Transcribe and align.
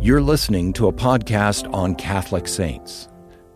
You're 0.00 0.22
listening 0.22 0.72
to 0.74 0.86
a 0.86 0.92
podcast 0.92 1.68
on 1.74 1.96
Catholic 1.96 2.46
saints. 2.46 3.08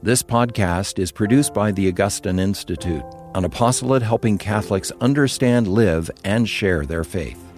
This 0.03 0.25
podcast 0.25 0.99
is 0.99 1.13
produced 1.13 1.55
by 1.55 1.71
the 1.71 1.87
Augustine 1.87 2.41
Institute, 2.41 3.05
an 3.37 3.45
apostolate 3.45 4.03
helping 4.03 4.39
Catholics 4.39 4.91
understand, 5.01 5.69
live, 5.69 6.11
and 6.25 6.49
share 6.49 6.85
their 6.85 7.05
faith. 7.05 7.52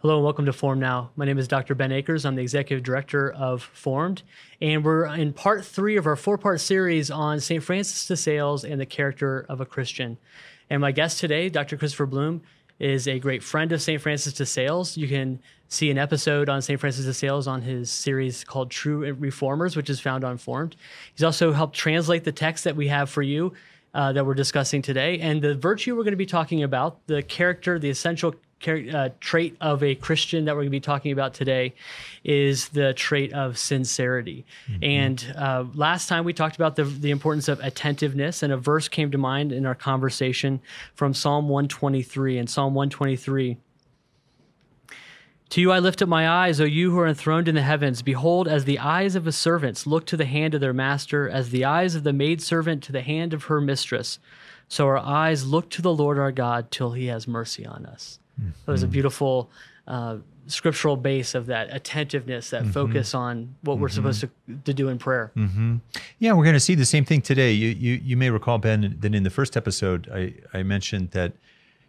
Hello 0.00 0.14
and 0.14 0.22
welcome 0.22 0.46
to 0.46 0.52
Formed 0.52 0.80
Now. 0.80 1.10
My 1.16 1.24
name 1.24 1.38
is 1.38 1.48
Dr. 1.48 1.74
Ben 1.74 1.90
Akers. 1.90 2.24
I'm 2.24 2.36
the 2.36 2.42
executive 2.42 2.84
director 2.84 3.32
of 3.32 3.64
Formed, 3.64 4.22
and 4.62 4.84
we're 4.84 5.06
in 5.06 5.32
part 5.32 5.64
three 5.64 5.96
of 5.96 6.06
our 6.06 6.14
four 6.14 6.38
part 6.38 6.60
series 6.60 7.10
on 7.10 7.40
St. 7.40 7.60
Francis 7.60 8.06
de 8.06 8.16
Sales 8.16 8.62
and 8.62 8.80
the 8.80 8.86
character 8.86 9.44
of 9.48 9.60
a 9.60 9.66
Christian. 9.66 10.16
And 10.70 10.80
my 10.80 10.92
guest 10.92 11.18
today, 11.18 11.48
Dr. 11.48 11.76
Christopher 11.76 12.06
Blum, 12.06 12.42
is 12.78 13.08
a 13.08 13.18
great 13.18 13.42
friend 13.42 13.72
of 13.72 13.82
St. 13.82 14.00
Francis 14.00 14.34
de 14.34 14.46
Sales. 14.46 14.96
You 14.96 15.08
can 15.08 15.40
see 15.66 15.90
an 15.90 15.98
episode 15.98 16.48
on 16.48 16.62
St. 16.62 16.78
Francis 16.78 17.04
de 17.04 17.12
Sales 17.12 17.48
on 17.48 17.62
his 17.62 17.90
series 17.90 18.44
called 18.44 18.70
True 18.70 19.12
Reformers, 19.14 19.74
which 19.74 19.90
is 19.90 19.98
found 19.98 20.22
on 20.22 20.38
Formed. 20.38 20.76
He's 21.12 21.24
also 21.24 21.52
helped 21.52 21.74
translate 21.74 22.22
the 22.22 22.30
text 22.30 22.62
that 22.62 22.76
we 22.76 22.86
have 22.86 23.10
for 23.10 23.22
you 23.22 23.52
uh, 23.94 24.12
that 24.12 24.24
we're 24.24 24.34
discussing 24.34 24.80
today. 24.80 25.18
And 25.18 25.42
the 25.42 25.56
virtue 25.56 25.96
we're 25.96 26.04
going 26.04 26.12
to 26.12 26.16
be 26.16 26.24
talking 26.24 26.62
about, 26.62 27.04
the 27.08 27.20
character, 27.20 27.80
the 27.80 27.90
essential 27.90 28.36
uh, 28.66 29.10
trait 29.20 29.56
of 29.60 29.82
a 29.82 29.94
Christian 29.94 30.44
that 30.44 30.54
we're 30.54 30.62
going 30.62 30.68
to 30.68 30.70
be 30.70 30.80
talking 30.80 31.12
about 31.12 31.34
today 31.34 31.74
is 32.24 32.68
the 32.70 32.92
trait 32.94 33.32
of 33.32 33.58
sincerity. 33.58 34.44
Mm-hmm. 34.68 34.84
And 34.84 35.34
uh, 35.36 35.64
last 35.74 36.08
time 36.08 36.24
we 36.24 36.32
talked 36.32 36.56
about 36.56 36.76
the, 36.76 36.84
the 36.84 37.10
importance 37.10 37.48
of 37.48 37.60
attentiveness, 37.60 38.42
and 38.42 38.52
a 38.52 38.56
verse 38.56 38.88
came 38.88 39.10
to 39.10 39.18
mind 39.18 39.52
in 39.52 39.64
our 39.66 39.74
conversation 39.74 40.60
from 40.94 41.14
Psalm 41.14 41.48
123. 41.48 42.38
And 42.38 42.50
Psalm 42.50 42.74
123 42.74 43.56
To 45.50 45.60
you 45.60 45.70
I 45.70 45.78
lift 45.78 46.02
up 46.02 46.08
my 46.08 46.28
eyes, 46.28 46.60
O 46.60 46.64
you 46.64 46.90
who 46.90 46.98
are 46.98 47.06
enthroned 47.06 47.48
in 47.48 47.54
the 47.54 47.62
heavens. 47.62 48.02
Behold, 48.02 48.48
as 48.48 48.64
the 48.64 48.78
eyes 48.78 49.14
of 49.14 49.24
the 49.24 49.32
servants 49.32 49.86
look 49.86 50.04
to 50.06 50.16
the 50.16 50.24
hand 50.24 50.54
of 50.54 50.60
their 50.60 50.72
master, 50.72 51.28
as 51.28 51.50
the 51.50 51.64
eyes 51.64 51.94
of 51.94 52.02
the 52.02 52.12
maidservant 52.12 52.82
to 52.84 52.92
the 52.92 53.02
hand 53.02 53.32
of 53.32 53.44
her 53.44 53.60
mistress, 53.60 54.18
so 54.68 54.86
our 54.86 54.98
eyes 54.98 55.46
look 55.46 55.70
to 55.70 55.82
the 55.82 55.94
Lord 55.94 56.18
our 56.18 56.32
God 56.32 56.70
till 56.70 56.92
he 56.92 57.06
has 57.06 57.26
mercy 57.26 57.64
on 57.64 57.86
us. 57.86 58.18
Mm-hmm. 58.40 58.50
It 58.66 58.70
was 58.70 58.82
a 58.82 58.86
beautiful 58.86 59.50
uh, 59.86 60.18
scriptural 60.46 60.96
base 60.96 61.34
of 61.34 61.46
that 61.46 61.68
attentiveness, 61.72 62.50
that 62.50 62.62
mm-hmm. 62.62 62.72
focus 62.72 63.14
on 63.14 63.54
what 63.62 63.74
mm-hmm. 63.74 63.82
we're 63.82 63.88
supposed 63.88 64.20
to, 64.20 64.30
to 64.64 64.74
do 64.74 64.88
in 64.88 64.98
prayer. 64.98 65.32
Mm-hmm. 65.36 65.76
Yeah, 66.18 66.32
we're 66.32 66.44
going 66.44 66.54
to 66.54 66.60
see 66.60 66.74
the 66.74 66.86
same 66.86 67.04
thing 67.04 67.22
today. 67.22 67.52
You, 67.52 67.68
you, 67.68 67.94
you 68.02 68.16
may 68.16 68.30
recall, 68.30 68.58
Ben, 68.58 68.96
that 69.00 69.14
in 69.14 69.22
the 69.22 69.30
first 69.30 69.56
episode, 69.56 70.08
I, 70.12 70.34
I 70.52 70.62
mentioned 70.62 71.10
that 71.12 71.32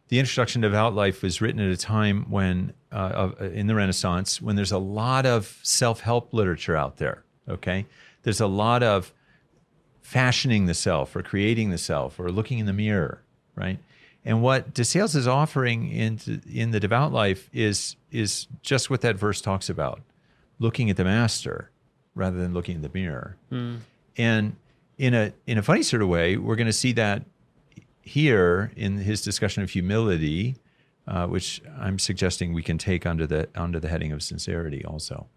the 0.10 0.20
introduction 0.20 0.62
to 0.62 0.68
devout 0.68 0.94
life 0.94 1.22
was 1.22 1.40
written 1.40 1.62
at 1.62 1.72
a 1.72 1.78
time 1.78 2.26
when, 2.30 2.74
uh, 2.92 3.32
in 3.40 3.68
the 3.68 3.76
Renaissance, 3.76 4.42
when 4.42 4.56
there's 4.56 4.72
a 4.72 4.80
lot 4.80 5.26
of 5.26 5.60
self 5.62 6.02
help 6.02 6.34
literature 6.34 6.76
out 6.76 6.98
there. 6.98 7.24
Okay, 7.48 7.86
there's 8.24 8.42
a 8.42 8.48
lot 8.48 8.84
of 8.84 9.14
fashioning 10.02 10.66
the 10.66 10.74
self, 10.74 11.16
or 11.16 11.22
creating 11.22 11.70
the 11.70 11.78
self, 11.78 12.20
or 12.20 12.32
looking 12.32 12.58
in 12.58 12.66
the 12.66 12.74
mirror, 12.74 13.22
right? 13.56 13.78
And 14.26 14.42
what 14.42 14.74
De 14.74 14.84
Sales 14.84 15.16
is 15.16 15.28
offering 15.28 15.90
in, 15.90 16.20
in 16.52 16.72
the 16.72 16.80
devout 16.80 17.12
life 17.12 17.50
is, 17.54 17.96
is 18.12 18.48
just 18.62 18.90
what 18.90 19.02
that 19.02 19.16
verse 19.16 19.42
talks 19.42 19.70
about 19.70 20.02
looking 20.60 20.90
at 20.90 20.98
the 20.98 21.06
master 21.06 21.72
rather 22.16 22.38
than 22.38 22.54
looking 22.54 22.76
in 22.76 22.82
the 22.82 22.92
mirror. 22.94 23.38
Mm. 23.52 23.80
And 24.18 24.56
in 24.98 25.14
a, 25.14 25.32
in 25.48 25.58
a 25.58 25.62
funny 25.64 25.84
sort 25.84 26.02
of 26.02 26.10
way, 26.10 26.36
we're 26.36 26.58
going 26.58 26.68
to 26.68 26.74
see 26.74 26.92
that 26.94 27.24
here 28.02 28.72
in 28.76 28.98
his 28.98 29.22
discussion 29.22 29.64
of 29.64 29.70
humility, 29.70 30.58
uh, 31.08 31.28
which 31.28 31.62
I'm 31.80 31.98
suggesting 31.98 32.54
we 32.54 32.64
can 32.64 32.78
take 32.78 33.06
under 33.06 33.26
the, 33.26 33.48
under 33.56 33.80
the 33.80 33.88
heading 33.88 34.12
of 34.12 34.22
sincerity 34.22 34.84
also. 34.84 35.28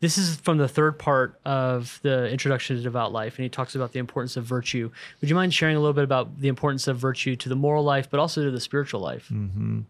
This 0.00 0.18
is 0.18 0.36
from 0.36 0.58
the 0.58 0.68
third 0.68 0.98
part 0.98 1.38
of 1.44 1.98
the 2.02 2.28
introduction 2.28 2.76
to 2.76 2.82
devout 2.82 3.12
life, 3.12 3.36
and 3.36 3.44
he 3.44 3.48
talks 3.48 3.74
about 3.74 3.92
the 3.92 3.98
importance 3.98 4.36
of 4.36 4.44
virtue. 4.44 4.90
Would 5.20 5.30
you 5.30 5.36
mind 5.36 5.54
sharing 5.54 5.76
a 5.76 5.80
little 5.80 5.94
bit 5.94 6.04
about 6.04 6.40
the 6.40 6.48
importance 6.48 6.88
of 6.88 6.98
virtue 6.98 7.36
to 7.36 7.48
the 7.48 7.56
moral 7.56 7.84
life, 7.84 8.08
but 8.10 8.20
also 8.20 8.42
to 8.44 8.50
the 8.50 8.60
spiritual 8.60 9.00
life? 9.00 9.28
Mm-hmm. 9.32 9.80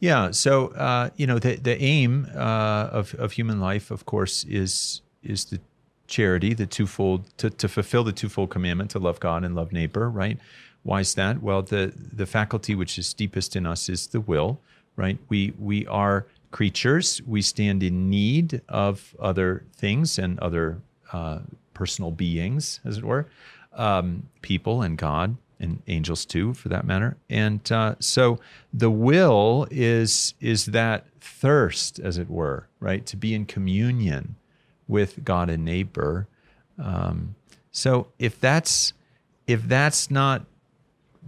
Yeah. 0.00 0.30
So 0.30 0.68
uh, 0.68 1.10
you 1.16 1.26
know, 1.26 1.38
the 1.38 1.56
the 1.56 1.80
aim 1.82 2.28
uh, 2.34 2.88
of 2.92 3.14
of 3.14 3.32
human 3.32 3.60
life, 3.60 3.90
of 3.90 4.06
course, 4.06 4.44
is 4.44 5.02
is 5.22 5.46
the 5.46 5.60
charity, 6.06 6.54
the 6.54 6.66
twofold 6.66 7.24
to 7.38 7.50
to 7.50 7.68
fulfill 7.68 8.04
the 8.04 8.12
twofold 8.12 8.50
commandment 8.50 8.90
to 8.92 8.98
love 8.98 9.20
God 9.20 9.44
and 9.44 9.54
love 9.54 9.72
neighbor. 9.72 10.08
Right. 10.10 10.38
Why 10.82 11.00
is 11.00 11.14
that? 11.14 11.42
Well, 11.42 11.62
the 11.62 11.92
the 11.96 12.26
faculty 12.26 12.74
which 12.74 12.98
is 12.98 13.12
deepest 13.14 13.56
in 13.56 13.66
us 13.66 13.88
is 13.88 14.06
the 14.08 14.20
will. 14.20 14.60
Right. 14.96 15.18
We 15.28 15.52
we 15.58 15.86
are 15.86 16.26
creatures. 16.56 17.20
We 17.26 17.42
stand 17.42 17.82
in 17.82 18.08
need 18.08 18.62
of 18.66 19.14
other 19.20 19.64
things 19.76 20.18
and 20.18 20.38
other 20.38 20.78
uh, 21.12 21.40
personal 21.74 22.10
beings, 22.10 22.80
as 22.82 22.96
it 22.96 23.04
were, 23.04 23.26
um, 23.74 24.30
people 24.40 24.80
and 24.80 24.96
God 24.96 25.36
and 25.60 25.82
angels 25.86 26.24
too, 26.24 26.54
for 26.54 26.70
that 26.70 26.86
matter. 26.86 27.18
And 27.28 27.60
uh, 27.70 27.96
so 27.98 28.40
the 28.72 28.90
will 28.90 29.68
is 29.70 30.32
is 30.40 30.64
that 30.66 31.04
thirst, 31.20 31.98
as 31.98 32.16
it 32.16 32.30
were, 32.30 32.68
right, 32.80 33.04
to 33.04 33.18
be 33.18 33.34
in 33.34 33.44
communion 33.44 34.36
with 34.88 35.26
God 35.26 35.50
and 35.50 35.62
neighbor. 35.62 36.26
Um, 36.78 37.34
so 37.70 38.06
if 38.18 38.40
that's 38.40 38.94
if 39.46 39.68
that's 39.68 40.10
not 40.10 40.46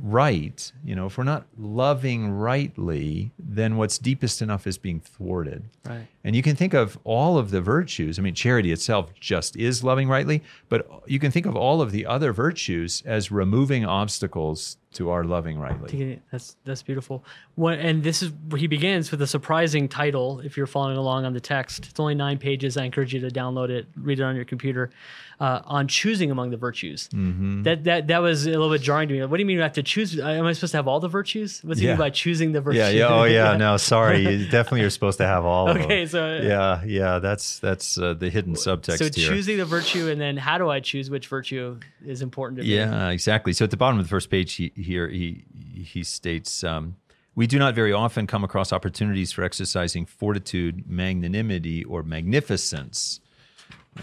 right, 0.02 0.72
you 0.84 0.94
know, 0.94 1.06
if 1.06 1.18
we're 1.18 1.24
not 1.24 1.46
loving 1.58 2.30
rightly, 2.30 3.30
then 3.38 3.76
what's 3.76 3.98
deepest 3.98 4.42
enough 4.42 4.66
is 4.66 4.78
being 4.78 5.00
thwarted. 5.00 5.64
Right. 5.84 6.06
And 6.28 6.36
you 6.36 6.42
can 6.42 6.56
think 6.56 6.74
of 6.74 6.98
all 7.04 7.38
of 7.38 7.52
the 7.52 7.62
virtues. 7.62 8.18
I 8.18 8.22
mean, 8.22 8.34
charity 8.34 8.70
itself 8.70 9.14
just 9.18 9.56
is 9.56 9.82
loving 9.82 10.10
rightly, 10.10 10.42
but 10.68 10.86
you 11.06 11.18
can 11.18 11.30
think 11.30 11.46
of 11.46 11.56
all 11.56 11.80
of 11.80 11.90
the 11.90 12.04
other 12.04 12.34
virtues 12.34 13.02
as 13.06 13.32
removing 13.32 13.86
obstacles 13.86 14.76
to 14.90 15.10
our 15.10 15.22
loving 15.22 15.58
rightly. 15.58 16.20
That's 16.30 16.56
that's 16.64 16.82
beautiful. 16.82 17.24
What, 17.54 17.78
and 17.78 18.02
this 18.02 18.22
is 18.22 18.32
where 18.48 18.58
he 18.58 18.66
begins 18.66 19.10
with 19.10 19.20
a 19.22 19.26
surprising 19.26 19.88
title. 19.88 20.40
If 20.40 20.56
you're 20.56 20.66
following 20.66 20.96
along 20.96 21.24
on 21.24 21.34
the 21.34 21.40
text, 21.40 21.86
it's 21.86 22.00
only 22.00 22.14
nine 22.14 22.38
pages. 22.38 22.76
I 22.76 22.84
encourage 22.84 23.12
you 23.12 23.20
to 23.20 23.28
download 23.28 23.70
it, 23.70 23.86
read 23.96 24.20
it 24.20 24.22
on 24.22 24.36
your 24.36 24.44
computer. 24.44 24.90
Uh, 25.40 25.62
on 25.66 25.86
choosing 25.86 26.32
among 26.32 26.50
the 26.50 26.56
virtues. 26.56 27.08
Mm-hmm. 27.14 27.62
That 27.62 27.84
that 27.84 28.08
that 28.08 28.18
was 28.18 28.44
a 28.46 28.50
little 28.50 28.70
bit 28.70 28.82
jarring 28.82 29.06
to 29.06 29.14
me. 29.14 29.24
What 29.24 29.36
do 29.36 29.40
you 29.40 29.46
mean 29.46 29.60
I 29.60 29.62
have 29.62 29.72
to 29.74 29.84
choose? 29.84 30.18
Am 30.18 30.44
I 30.44 30.52
supposed 30.52 30.72
to 30.72 30.78
have 30.78 30.88
all 30.88 30.98
the 30.98 31.06
virtues? 31.06 31.60
What's 31.62 31.78
he 31.78 31.86
yeah. 31.86 31.92
mean 31.92 31.98
by 31.98 32.10
choosing 32.10 32.50
the 32.50 32.60
virtues? 32.60 32.80
Yeah, 32.80 32.88
yeah, 32.88 33.06
oh 33.06 33.22
yeah. 33.22 33.56
no, 33.56 33.76
sorry. 33.76 34.24
definitely, 34.50 34.80
you're 34.80 34.90
supposed 34.90 35.18
to 35.18 35.26
have 35.28 35.44
all. 35.44 35.68
okay, 35.68 36.06
so 36.06 36.17
yeah, 36.42 36.84
yeah. 36.84 37.18
That's 37.18 37.58
that's 37.58 37.98
uh, 37.98 38.14
the 38.14 38.30
hidden 38.30 38.54
subtext. 38.54 38.98
So 38.98 39.04
here. 39.04 39.30
choosing 39.30 39.58
the 39.58 39.64
virtue, 39.64 40.08
and 40.08 40.20
then 40.20 40.36
how 40.36 40.58
do 40.58 40.68
I 40.68 40.80
choose 40.80 41.10
which 41.10 41.26
virtue 41.28 41.78
is 42.04 42.22
important 42.22 42.58
to 42.58 42.64
me? 42.64 42.76
Yeah, 42.76 43.08
exactly. 43.10 43.52
So 43.52 43.64
at 43.64 43.70
the 43.70 43.76
bottom 43.76 43.98
of 43.98 44.04
the 44.04 44.10
first 44.10 44.30
page 44.30 44.54
he, 44.54 44.72
here, 44.74 45.08
he 45.08 45.44
he 45.74 46.04
states. 46.04 46.64
Um, 46.64 46.96
we 47.34 47.46
do 47.46 47.58
not 47.58 47.74
very 47.76 47.92
often 47.92 48.26
come 48.26 48.42
across 48.42 48.72
opportunities 48.72 49.30
for 49.30 49.44
exercising 49.44 50.06
fortitude, 50.06 50.90
magnanimity, 50.90 51.84
or 51.84 52.02
magnificence. 52.02 53.20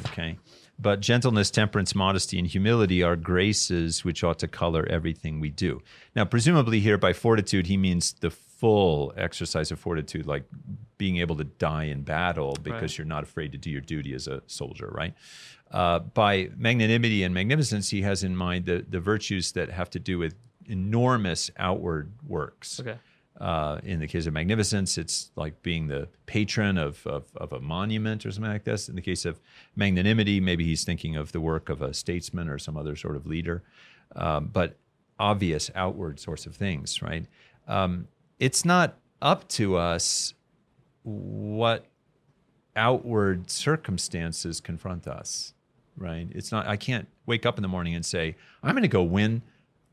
Okay. 0.08 0.38
But 0.80 1.00
gentleness, 1.00 1.52
temperance, 1.52 1.96
modesty, 1.96 2.38
and 2.38 2.48
humility 2.48 3.02
are 3.02 3.16
graces 3.16 4.04
which 4.04 4.24
ought 4.24 4.40
to 4.40 4.48
color 4.48 4.86
everything 4.90 5.40
we 5.40 5.50
do. 5.50 5.82
Now, 6.16 6.26
presumably, 6.26 6.80
here 6.80 6.98
by 6.98 7.14
fortitude, 7.14 7.68
he 7.68 7.78
means 7.78 8.14
the 8.14 8.30
full 8.58 9.14
exercise 9.18 9.72
of 9.72 9.80
fortitude, 9.80 10.26
like 10.26 10.44
being 10.98 11.18
able 11.18 11.36
to 11.36 11.44
die 11.44 11.86
in 11.86 12.02
battle 12.02 12.58
because 12.62 12.82
right. 12.82 12.98
you're 13.00 13.06
not 13.06 13.24
afraid 13.24 13.52
to 13.52 13.58
do 13.58 13.70
your 13.70 13.82
duty 13.82 14.14
as 14.14 14.28
a 14.28 14.42
soldier, 14.48 14.90
right? 14.94 15.14
Uh, 15.72 16.00
by 16.00 16.50
magnanimity 16.56 17.24
and 17.24 17.34
magnificence, 17.34 17.90
he 17.90 18.02
has 18.02 18.24
in 18.24 18.36
mind 18.36 18.66
the, 18.66 18.86
the 18.88 19.00
virtues 19.00 19.52
that 19.54 19.70
have 19.70 19.90
to 19.90 20.00
do 20.00 20.18
with 20.18 20.36
enormous 20.68 21.52
outward 21.58 22.12
works. 22.26 22.80
Okay. 22.80 22.98
Uh, 23.40 23.82
in 23.84 24.00
the 24.00 24.08
case 24.08 24.26
of 24.26 24.34
magnificence, 24.34 24.98
it's 24.98 25.32
like 25.36 25.62
being 25.62 25.88
the 25.88 26.08
patron 26.26 26.78
of, 26.78 27.06
of, 27.06 27.26
of, 27.36 27.52
a 27.52 27.60
monument 27.60 28.26
or 28.26 28.32
something 28.32 28.52
like 28.52 28.64
this. 28.64 28.88
In 28.88 28.96
the 28.96 29.02
case 29.02 29.26
of 29.26 29.42
magnanimity, 29.76 30.40
maybe 30.40 30.64
he's 30.64 30.86
thinking 30.86 31.18
of 31.18 31.34
the 31.34 31.42
work 31.42 31.68
of 31.68 31.82
a 31.82 31.94
statesman 31.94 32.48
or 32.48 32.58
some 32.58 32.78
other 32.78 32.96
sort 32.96 33.18
of 33.18 33.28
leader, 33.28 33.62
um, 34.16 34.50
but 34.54 34.78
obvious 35.20 35.70
outward 35.76 36.18
sorts 36.18 36.46
of 36.46 36.56
things, 36.56 37.02
right? 37.02 37.26
Um, 37.68 38.08
it's 38.40 38.66
not 38.66 38.98
up 39.22 39.48
to 39.50 39.78
us 39.78 40.34
what 41.04 41.86
outward 42.76 43.50
circumstances 43.50 44.60
confront 44.60 45.08
us, 45.08 45.54
right? 45.98 46.28
It's 46.32 46.52
not, 46.52 46.68
I 46.68 46.78
can't 46.78 47.08
wake 47.26 47.46
up 47.46 47.58
in 47.58 47.62
the 47.62 47.68
morning 47.68 47.96
and 47.96 48.06
say, 48.06 48.36
I'm 48.64 48.72
going 48.72 48.82
to 48.82 48.88
go 48.88 49.04
win 49.04 49.42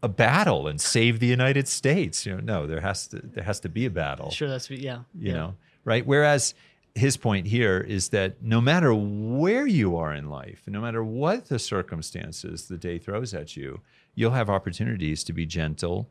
a 0.03 0.09
battle 0.09 0.67
and 0.67 0.81
save 0.81 1.21
the 1.21 1.27
United 1.27 1.69
States. 1.69 2.27
You 2.27 2.37
know, 2.37 2.41
no, 2.41 2.67
there 2.67 2.81
has 2.81 3.07
to 3.09 3.21
there 3.23 3.45
has 3.45 3.61
to 3.61 3.69
be 3.69 3.87
a 3.87 3.91
battle. 3.91 4.31
Sure, 4.31 4.49
that's 4.49 4.69
yeah. 4.69 5.01
You 5.15 5.29
yeah. 5.29 5.33
know, 5.33 5.55
right? 5.85 6.05
Whereas 6.05 6.55
his 6.95 7.17
point 7.17 7.47
here 7.47 7.79
is 7.79 8.09
that 8.11 8.43
no 8.43 8.61
matter 8.61 8.93
where 8.93 9.67
you 9.67 9.97
are 9.97 10.13
in 10.13 10.29
life, 10.29 10.63
no 10.67 10.81
matter 10.81 11.03
what 11.03 11.47
the 11.47 11.59
circumstances 11.59 12.67
the 12.67 12.77
day 12.77 12.99
throws 12.99 13.33
at 13.33 13.57
you, 13.57 13.81
you'll 14.15 14.33
have 14.33 14.51
opportunities 14.51 15.25
to 15.25 15.33
be 15.33 15.47
gentle, 15.47 16.09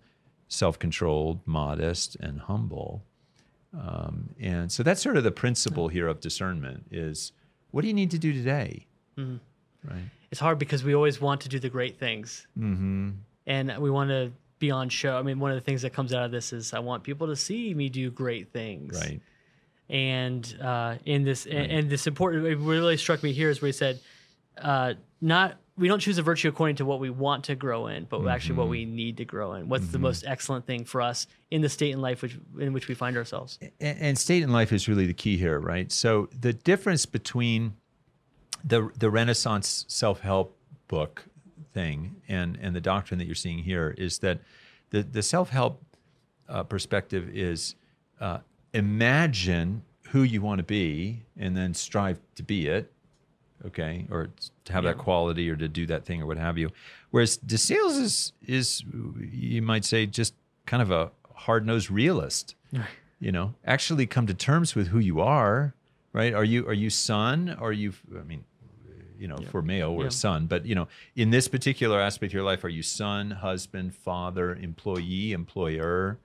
self 0.51 0.77
controlled, 0.77 1.39
modest, 1.45 2.17
and 2.19 2.41
humble. 2.41 3.03
Um, 3.73 4.31
and 4.39 4.69
so 4.71 4.83
that's 4.83 5.01
sort 5.01 5.15
of 5.15 5.23
the 5.23 5.31
principle 5.31 5.87
here 5.87 6.07
of 6.07 6.19
discernment 6.19 6.85
is 6.91 7.31
what 7.71 7.81
do 7.83 7.87
you 7.87 7.93
need 7.93 8.11
to 8.11 8.19
do 8.19 8.33
today? 8.33 8.85
Mm-hmm. 9.17 9.37
Right. 9.89 10.03
It's 10.29 10.41
hard 10.41 10.59
because 10.59 10.83
we 10.83 10.93
always 10.93 11.21
want 11.21 11.41
to 11.41 11.49
do 11.49 11.57
the 11.57 11.69
great 11.69 11.97
things. 11.97 12.45
Mm-hmm. 12.59 13.11
And 13.47 13.77
we 13.79 13.89
want 13.89 14.09
to 14.09 14.33
be 14.59 14.71
on 14.71 14.89
show. 14.89 15.17
I 15.17 15.21
mean, 15.21 15.39
one 15.39 15.51
of 15.51 15.55
the 15.55 15.61
things 15.61 15.81
that 15.83 15.93
comes 15.93 16.13
out 16.13 16.25
of 16.25 16.31
this 16.31 16.51
is 16.51 16.73
I 16.73 16.79
want 16.79 17.03
people 17.03 17.27
to 17.27 17.35
see 17.35 17.73
me 17.73 17.87
do 17.87 18.11
great 18.11 18.51
things. 18.51 18.99
Right. 18.99 19.21
And 19.89 20.57
uh, 20.61 20.95
in 21.05 21.23
this, 21.23 21.45
right. 21.45 21.55
and, 21.55 21.71
and, 21.71 21.89
this 21.89 22.07
important, 22.07 22.45
it 22.45 22.57
really 22.57 22.97
struck 22.97 23.23
me 23.23 23.31
here 23.31 23.49
is 23.49 23.61
where 23.61 23.67
he 23.67 23.73
said, 23.73 23.99
uh, 24.57 24.93
not 25.21 25.57
we 25.77 25.87
don't 25.87 25.99
choose 25.99 26.17
a 26.17 26.21
virtue 26.21 26.47
according 26.49 26.75
to 26.75 26.85
what 26.85 26.99
we 26.99 27.09
want 27.09 27.45
to 27.45 27.55
grow 27.55 27.87
in, 27.87 28.05
but 28.05 28.19
mm-hmm. 28.19 28.27
actually 28.27 28.55
what 28.55 28.67
we 28.67 28.85
need 28.85 29.17
to 29.17 29.25
grow 29.25 29.53
in. 29.53 29.67
What's 29.69 29.85
mm-hmm. 29.85 29.93
the 29.93 29.99
most 29.99 30.23
excellent 30.27 30.67
thing 30.67 30.85
for 30.85 31.01
us 31.01 31.27
in 31.49 31.61
the 31.61 31.69
state 31.69 31.91
in 31.91 32.01
life 32.01 32.21
which, 32.21 32.37
in 32.59 32.73
which 32.73 32.87
we 32.87 32.93
find 32.93 33.17
ourselves? 33.17 33.57
And, 33.61 33.97
and, 33.99 34.17
state 34.17 34.43
in 34.43 34.51
life 34.51 34.71
is 34.71 34.87
really 34.87 35.07
the 35.07 35.13
key 35.13 35.37
here, 35.37 35.59
right? 35.59 35.91
So 35.91 36.29
the 36.39 36.53
difference 36.53 37.05
between 37.05 37.73
the 38.63 38.89
the 38.97 39.09
Renaissance 39.09 39.85
self 39.87 40.19
help 40.21 40.57
book 40.87 41.25
thing 41.73 42.21
and 42.27 42.57
and 42.61 42.75
the 42.75 42.81
doctrine 42.81 43.17
that 43.19 43.25
you're 43.25 43.33
seeing 43.33 43.59
here 43.59 43.95
is 43.97 44.19
that 44.19 44.39
the 44.91 45.01
the 45.03 45.23
self 45.23 45.49
help 45.49 45.83
uh, 46.47 46.63
perspective 46.63 47.29
is 47.33 47.75
uh, 48.19 48.39
imagine 48.73 49.83
who 50.09 50.23
you 50.23 50.41
want 50.41 50.59
to 50.59 50.63
be 50.63 51.23
and 51.37 51.55
then 51.55 51.73
strive 51.73 52.19
to 52.35 52.43
be 52.43 52.67
it 52.67 52.91
okay, 53.65 54.07
or 54.09 54.29
to 54.65 54.73
have 54.73 54.83
yeah. 54.83 54.91
that 54.91 54.97
quality 54.97 55.49
or 55.49 55.55
to 55.55 55.67
do 55.67 55.85
that 55.87 56.05
thing 56.05 56.21
or 56.21 56.25
what 56.25 56.37
have 56.37 56.57
you. 56.57 56.69
Whereas 57.11 57.37
DeSales 57.37 57.99
is 58.01 58.33
is 58.45 58.83
you 59.19 59.61
might 59.61 59.85
say 59.85 60.05
just 60.05 60.33
kind 60.65 60.81
of 60.81 60.91
a 60.91 61.11
hard 61.35 61.65
nosed 61.65 61.91
realist. 61.91 62.55
Right. 62.73 62.85
you 63.21 63.31
know, 63.31 63.53
actually 63.65 64.07
come 64.07 64.27
to 64.27 64.33
terms 64.33 64.75
with 64.75 64.87
who 64.87 64.99
you 64.99 65.21
are. 65.21 65.73
Right? 66.11 66.33
Are 66.33 66.43
you 66.43 66.67
are 66.67 66.73
you 66.73 66.89
son? 66.89 67.55
Are 67.57 67.71
you? 67.71 67.93
I 68.17 68.23
mean, 68.23 68.43
you 69.17 69.29
know, 69.29 69.37
yeah. 69.39 69.47
for 69.49 69.61
male 69.61 69.91
or 69.91 70.05
yeah. 70.05 70.09
son, 70.09 70.47
but 70.47 70.65
you 70.65 70.75
know, 70.75 70.89
in 71.15 71.29
this 71.29 71.47
particular 71.47 72.01
aspect 72.01 72.31
of 72.31 72.33
your 72.33 72.43
life, 72.43 72.65
are 72.65 72.69
you 72.69 72.83
son, 72.83 73.31
husband, 73.31 73.95
father, 73.95 74.55
employee, 74.55 75.31
employer? 75.31 76.17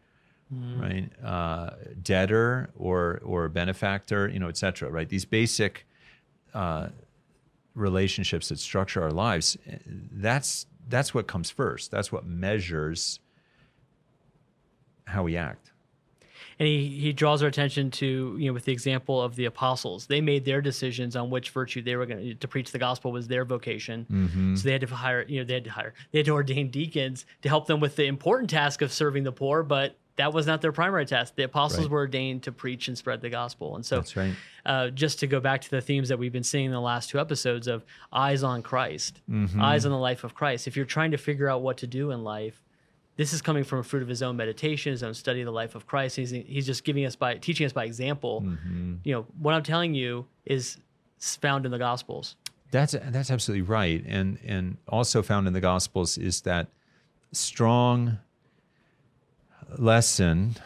Mm. 0.55 0.81
Right, 0.81 1.25
uh, 1.25 1.71
debtor 2.01 2.71
or 2.79 3.21
or 3.25 3.49
benefactor, 3.49 4.29
you 4.29 4.39
know, 4.39 4.49
et 4.49 4.57
cetera. 4.57 4.89
Right, 4.89 5.09
these 5.09 5.25
basic 5.25 5.87
uh, 6.55 6.89
relationships 7.77 8.49
that 8.49 8.59
structure 8.59 9.03
our 9.03 9.13
lives, 9.13 9.57
that's 10.11 10.67
that's 10.89 11.15
what 11.15 11.27
comes 11.27 11.51
first. 11.51 11.91
That's 11.91 12.11
what 12.11 12.27
measures 12.27 13.21
how 15.07 15.25
we 15.25 15.37
act. 15.37 15.73
And 16.59 16.67
he, 16.67 16.89
he 16.89 17.13
draws 17.13 17.43
our 17.43 17.49
attention 17.49 17.91
to, 17.93 18.37
you 18.39 18.47
know, 18.47 18.55
with 18.55 18.65
the 18.65 18.73
example 18.73 19.21
of 19.21 19.37
the 19.37 19.45
apostles. 19.45 20.07
They 20.07 20.23
made 20.23 20.45
their 20.45 20.63
decisions 20.63 21.15
on 21.15 21.29
which 21.29 21.51
virtue 21.51 21.83
they 21.83 21.97
were 21.97 22.07
going 22.07 22.39
to 22.39 22.49
preach 22.49 22.73
the 22.73 22.79
gospel 22.79 23.13
was 23.13 23.29
their 23.29 23.45
vocation. 23.45 24.07
Mm-hmm. 24.11 24.57
So 24.57 24.63
they 24.63 24.73
had 24.73 24.81
to 24.81 24.87
hire, 24.87 25.27
you 25.29 25.41
know, 25.41 25.45
they 25.45 25.55
had 25.55 25.65
to 25.65 25.71
hire, 25.71 25.93
they 26.13 26.21
had 26.21 26.27
to 26.27 26.33
ordain 26.33 26.71
deacons 26.71 27.27
to 27.43 27.49
help 27.51 27.67
them 27.67 27.79
with 27.79 27.97
the 27.97 28.07
important 28.07 28.49
task 28.49 28.81
of 28.81 28.91
serving 28.91 29.25
the 29.25 29.33
poor, 29.33 29.63
but 29.63 29.99
that 30.17 30.33
was 30.33 30.47
not 30.47 30.63
their 30.63 30.73
primary 30.73 31.07
task. 31.07 31.35
The 31.37 31.45
apostles 31.45 31.85
right. 31.85 31.91
were 31.91 31.99
ordained 31.99 32.43
to 32.45 32.53
preach 32.53 32.89
and 32.89 32.97
spread 32.97 33.21
the 33.21 33.31
gospel. 33.31 33.77
And 33.77 33.85
so, 33.85 34.03
right. 34.15 34.35
uh, 34.65 34.89
just 34.91 35.21
to 35.21 35.27
go 35.27 35.41
back 35.41 35.61
to 35.63 35.71
the 35.71 35.81
themes 35.81 36.09
that 36.09 36.19
we've 36.19 36.33
been 36.33 36.43
seeing 36.43 36.67
in 36.67 36.73
the 36.73 36.81
last 36.81 37.11
two 37.11 37.21
episodes 37.21 37.67
of 37.67 37.85
eyes 38.13 38.43
on 38.43 38.63
Christ, 38.63 39.21
mm-hmm. 39.31 39.61
eyes 39.61 39.85
on 39.85 39.93
the 39.93 39.99
life 39.99 40.25
of 40.25 40.35
Christ. 40.35 40.67
If 40.67 40.77
you're 40.77 40.87
trying 40.87 41.11
to 41.11 41.19
figure 41.19 41.49
out 41.49 41.63
what 41.63 41.77
to 41.79 41.87
do 41.87 42.11
in 42.11 42.25
life, 42.25 42.63
this 43.17 43.33
is 43.33 43.43
coming 43.43 43.65
from 43.65 43.81
a 43.81 43.83
fruit 43.83 44.03
of 44.03 44.09
his 44.09 44.23
own 44.23 44.37
meditation, 44.37 44.93
his 44.93 45.03
own 45.03 45.15
study 45.15 45.41
of 45.41 45.47
the 45.47 45.53
life 45.53 45.75
of 45.75 45.87
Christ. 45.87 46.17
He's, 46.17 46.31
he's 46.31 46.67
just 46.67 46.85
giving 46.85 47.05
us 47.05 47.17
by 47.17 47.35
teaching 47.35 47.67
us 47.67 47.73
by 47.73 47.85
example. 47.85 48.43
Mm-hmm. 48.43 48.97
You 49.05 49.15
know, 49.15 49.27
what 49.39 49.55
I'm 49.55 49.63
telling 49.63 49.95
you 49.95 50.27
is 50.45 50.79
found 51.19 51.67
in 51.67 51.73
the 51.73 51.79
Gospels. 51.79 52.37
That's 52.73 52.97
that's 53.11 53.31
absolutely 53.31 53.63
right, 53.63 54.05
and 54.07 54.39
and 54.45 54.77
also 54.89 55.23
found 55.23 55.47
in 55.47 55.53
the 55.53 55.61
Gospels 55.61 56.19
is 56.19 56.41
that 56.43 56.67
strong 57.33 58.19
lesson 59.79 60.57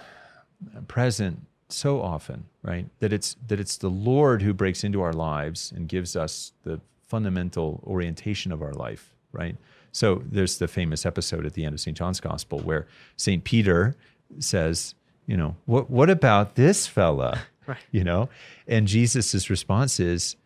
present 0.89 1.47
so 1.69 2.01
often, 2.03 2.47
right? 2.63 2.87
That 3.01 3.13
it's 3.13 3.37
that 3.47 3.61
it's 3.61 3.77
the 3.77 3.91
Lord 3.91 4.43
who 4.43 4.53
breaks 4.53 4.85
into 4.85 5.01
our 5.03 5.13
lives 5.13 5.73
and 5.75 5.89
gives 5.89 6.17
us 6.17 6.53
the 6.63 6.81
fundamental 7.07 7.83
orientation 7.87 8.53
of 8.53 8.63
our 8.63 8.73
life, 8.73 9.15
right? 9.33 9.57
So 9.93 10.23
there's 10.25 10.59
the 10.59 10.69
famous 10.69 11.05
episode 11.05 11.45
at 11.45 11.55
the 11.55 11.65
end 11.65 11.75
of 11.75 11.81
St. 11.81 11.97
John's 11.97 12.21
Gospel 12.21 12.61
where 12.61 12.87
St. 13.17 13.43
Peter 13.43 13.97
says, 14.39 14.95
you 15.27 15.37
know, 15.37 15.57
what 15.67 15.91
what 15.91 16.11
about 16.11 16.55
this 16.55 16.87
fella? 16.87 17.41
right. 17.67 17.79
You 17.91 18.05
know? 18.05 18.29
And 18.67 18.87
Jesus' 18.87 19.51
response 19.51 19.99
is, 19.99 20.37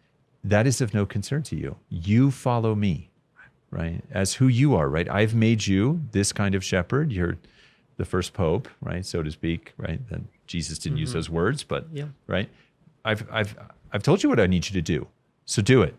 that 0.43 0.67
is 0.67 0.81
of 0.81 0.93
no 0.93 1.07
concern 1.07 1.43
to 1.45 1.57
you. 1.57 1.77
You 1.89 2.31
follow 2.31 2.75
me, 2.75 3.11
right? 3.71 4.03
As 4.11 4.35
who 4.35 4.47
you 4.47 4.75
are, 4.75 4.89
right? 4.89 5.09
I've 5.11 5.35
made 5.35 5.67
you 5.67 6.03
this 6.13 6.33
kind 6.33 6.55
of 6.55 6.63
shepherd. 6.63 7.13
You're 7.13 7.39
the 7.97 8.05
first 8.05 8.33
pope, 8.33 8.69
right, 8.81 9.05
so 9.05 9.23
to 9.23 9.31
speak, 9.31 9.73
right? 9.77 10.01
Then 10.09 10.29
Jesus 10.47 10.79
didn't 10.79 10.97
mm-hmm. 10.97 11.01
use 11.01 11.13
those 11.13 11.31
words, 11.31 11.63
but 11.63 11.87
yeah. 11.93 12.07
right. 12.27 12.49
I've 13.05 13.27
I've 13.31 13.57
I've 13.93 14.03
told 14.03 14.23
you 14.23 14.29
what 14.29 14.41
I 14.41 14.47
need 14.47 14.67
you 14.69 14.73
to 14.73 14.83
do, 14.83 15.07
so 15.45 15.63
do 15.63 15.83
it, 15.83 15.95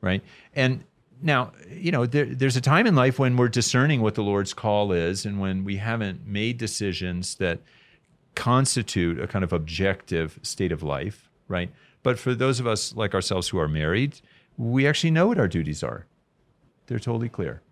right? 0.00 0.22
And 0.54 0.84
now, 1.22 1.52
you 1.70 1.90
know, 1.90 2.06
there, 2.06 2.26
there's 2.26 2.56
a 2.56 2.60
time 2.60 2.86
in 2.86 2.94
life 2.94 3.18
when 3.18 3.36
we're 3.36 3.48
discerning 3.48 4.00
what 4.00 4.14
the 4.14 4.22
Lord's 4.22 4.54
call 4.54 4.92
is, 4.92 5.26
and 5.26 5.40
when 5.40 5.64
we 5.64 5.76
haven't 5.76 6.26
made 6.26 6.58
decisions 6.58 7.36
that 7.36 7.60
constitute 8.34 9.20
a 9.20 9.26
kind 9.26 9.44
of 9.44 9.52
objective 9.52 10.38
state 10.42 10.72
of 10.72 10.82
life, 10.82 11.28
right? 11.48 11.70
But 12.02 12.18
for 12.18 12.34
those 12.34 12.60
of 12.60 12.66
us 12.66 12.94
like 12.94 13.14
ourselves 13.14 13.48
who 13.48 13.58
are 13.58 13.68
married, 13.68 14.20
we 14.56 14.86
actually 14.86 15.10
know 15.10 15.26
what 15.28 15.38
our 15.38 15.48
duties 15.48 15.82
are. 15.82 16.06
They're 16.86 16.98
totally 16.98 17.28
clear. 17.28 17.62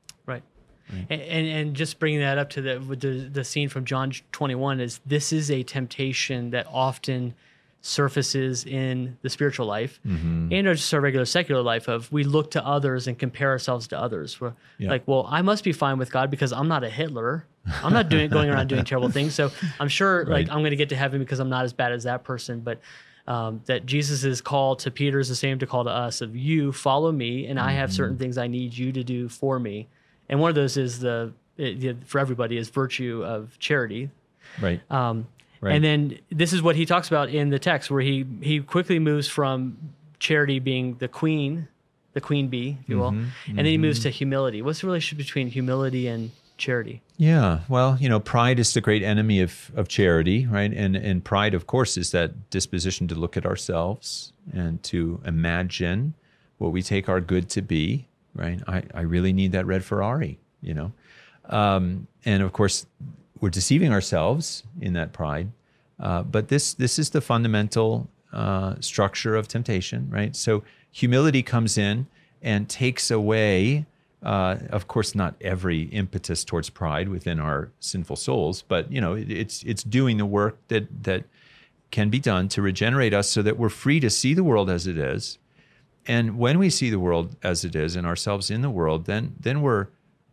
And, 0.89 1.21
and, 1.21 1.47
and 1.47 1.75
just 1.75 1.99
bringing 1.99 2.21
that 2.21 2.39
up 2.39 2.51
to 2.51 2.63
the, 2.63 2.79
the 2.79 3.29
the 3.33 3.45
scene 3.45 3.69
from 3.69 3.85
John 3.85 4.13
21 4.33 4.81
is 4.81 5.01
this 5.07 5.33
is 5.33 5.51
a 5.51 5.63
temptation 5.63 6.51
that 6.51 6.67
often 6.71 7.35
surfaces 7.83 8.65
in 8.65 9.19
the 9.23 9.29
spiritual 9.29 9.67
life 9.67 9.99
mm-hmm. 10.07 10.49
and 10.53 10.67
just 10.69 10.95
our 10.95 11.01
regular 11.01 11.27
secular 11.27 11.61
life 11.61 11.89
of 11.89 12.11
we 12.13 12.23
look 12.23 12.53
to 12.53 12.65
others 12.65 13.09
and 13.09 13.19
compare 13.19 13.51
ourselves 13.51 13.89
to 13.89 13.99
others. 13.99 14.41
We're 14.41 14.53
yeah. 14.79 14.89
like, 14.89 15.03
well, 15.07 15.27
I 15.29 15.43
must 15.43 15.65
be 15.65 15.73
fine 15.73 15.99
with 15.99 16.13
God 16.13 16.31
because 16.31 16.53
I'm 16.53 16.69
not 16.69 16.85
a 16.85 16.89
Hitler. 16.89 17.45
I'm 17.83 17.93
not 17.93 18.09
doing 18.09 18.31
going 18.31 18.51
around 18.51 18.69
doing 18.69 18.85
terrible 18.85 19.11
things. 19.11 19.35
So 19.35 19.51
I'm 19.81 19.89
sure 19.89 20.19
right. 20.19 20.29
like 20.29 20.49
I'm 20.49 20.61
going 20.61 20.71
to 20.71 20.77
get 20.77 20.91
to 20.91 20.97
heaven 20.97 21.19
because 21.19 21.41
I'm 21.41 21.51
not 21.51 21.65
as 21.65 21.73
bad 21.73 21.93
as 21.93 22.05
that 22.05 22.23
person. 22.23 22.61
But 22.61 22.81
um, 23.27 23.63
that 23.67 23.85
Jesus' 23.85 24.41
call 24.41 24.77
to 24.77 24.91
Peter 24.91 25.19
is 25.19 25.29
the 25.29 25.35
same 25.35 25.59
to 25.59 25.67
call 25.67 25.85
to 25.85 25.91
us 25.91 26.21
of 26.21 26.37
you 26.37 26.73
follow 26.73 27.11
me 27.11 27.47
and 27.47 27.59
mm-hmm. 27.59 27.69
I 27.69 27.73
have 27.73 27.93
certain 27.93 28.15
mm-hmm. 28.15 28.23
things 28.23 28.39
I 28.39 28.47
need 28.47 28.77
you 28.77 28.93
to 28.93 29.03
do 29.03 29.29
for 29.29 29.59
me 29.59 29.89
and 30.29 30.41
one 30.41 30.49
of 30.49 30.55
those 30.55 30.77
is 30.77 31.01
the 31.01 31.33
it, 31.57 32.05
for 32.07 32.19
everybody 32.19 32.57
is 32.57 32.69
virtue 32.69 33.23
of 33.25 33.59
charity. 33.59 34.11
Right. 34.61 34.81
Um, 34.91 35.27
right. 35.61 35.75
And 35.75 35.85
then 35.85 36.19
this 36.31 36.53
is 36.53 36.63
what 36.63 36.77
he 36.77 36.87
talks 36.87 37.09
about 37.09 37.29
in 37.29 37.51
the 37.51 37.59
text, 37.59 37.91
where 37.91 38.01
he 38.03 38.27
he 38.41 38.61
quickly 38.61 38.99
moves 38.99 39.29
from 39.29 39.77
charity 40.19 40.59
being 40.59 40.97
the 40.97 41.09
queen, 41.09 41.69
the 42.13 42.21
queen 42.21 42.49
bee, 42.49 42.79
if 42.81 42.89
you 42.89 42.99
will, 42.99 43.11
mm-hmm, 43.11 43.19
and 43.19 43.29
mm-hmm. 43.29 43.57
then 43.57 43.65
he 43.67 43.79
moves 43.79 43.99
mm-hmm. 44.01 44.09
to 44.09 44.11
humility. 44.11 44.63
What's 44.63 44.81
the 44.81 44.87
relationship 44.87 45.19
between 45.19 45.49
humility 45.49 46.07
and 46.07 46.31
charity? 46.57 47.03
Yeah, 47.17 47.61
well, 47.69 47.99
you 48.01 48.09
know, 48.09 48.21
pride 48.21 48.59
is 48.59 48.75
the 48.75 48.81
great 48.81 49.03
enemy 49.03 49.41
of, 49.41 49.71
of 49.75 49.89
charity, 49.89 50.47
right? 50.47 50.73
And 50.73 50.97
and 50.97 51.25
pride, 51.25 51.55
of 51.55 51.67
course, 51.67 51.97
is 51.97 52.11
that 52.13 52.51
disposition 52.51 53.09
to 53.09 53.15
look 53.15 53.37
at 53.37 53.47
ourselves 53.47 54.33
and 54.53 54.83
to 54.85 55.21
imagine 55.25 56.15
what 56.59 56.73
we 56.73 56.83
take 56.83 57.09
our 57.09 57.21
good 57.21 57.49
to 57.51 57.63
be, 57.63 58.09
right? 58.35 58.61
I, 58.67 58.83
I 58.95 59.01
really 59.03 59.33
need 59.33 59.53
that 59.53 59.67
red 59.67 59.85
Ferrari, 59.85 60.39
you 60.61 60.75
know? 60.75 60.93
Um, 61.47 62.07
and 62.25 62.43
of 62.43 62.53
course, 62.53 62.87
we're 63.41 63.51
deceiving 63.51 63.93
ourselves 63.93 64.63
in 64.81 64.93
that 64.95 65.13
pride. 65.13 65.51
Uh, 65.99 66.23
but 66.23 66.49
this, 66.49 66.75
this 66.75 66.99
is 66.99 67.11
the 67.11 67.21
fundamental 67.21 68.09
uh, 68.33 68.77
structure 68.81 69.37
of 69.37 69.49
temptation, 69.49 70.09
right? 70.11 70.35
So 70.35 70.63
humility 70.91 71.43
comes 71.43 71.77
in 71.77 72.07
and 72.41 72.69
takes 72.69 73.11
away, 73.11 73.87
uh, 74.23 74.57
of 74.71 74.89
course, 74.89 75.15
not 75.15 75.35
every 75.41 75.83
impetus 75.83 76.45
towards 76.45 76.71
pride 76.71 77.09
within 77.09 77.39
our 77.39 77.71
sinful 77.81 78.17
souls, 78.17 78.63
but 78.63 78.91
you 78.91 79.01
know, 79.01 79.15
it, 79.15 79.31
it's 79.31 79.63
it's 79.65 79.83
doing 79.83 80.17
the 80.17 80.27
work 80.27 80.57
that 80.69 81.05
that 81.05 81.25
can 81.91 82.09
be 82.09 82.19
done 82.19 82.49
to 82.49 82.63
regenerate 82.63 83.13
us 83.13 83.29
so 83.29 83.43
that 83.43 83.59
we're 83.59 83.69
free 83.69 84.01
to 84.01 84.11
see 84.11 84.35
the 84.35 84.43
world 84.43 84.71
as 84.71 84.87
it 84.87 84.97
is 84.97 85.39
and 86.07 86.39
when 86.39 86.59
we 86.59 86.69
see 86.69 86.91
the 86.91 86.99
world 86.99 87.37
as 87.43 87.65
it 87.65 87.77
is 87.77 87.97
and 87.97 88.07
ourselves 88.07 88.51
in 88.51 88.63
the 88.63 88.71
world 88.71 89.05
then 89.07 89.35
then 89.41 89.63
we're 89.63 89.87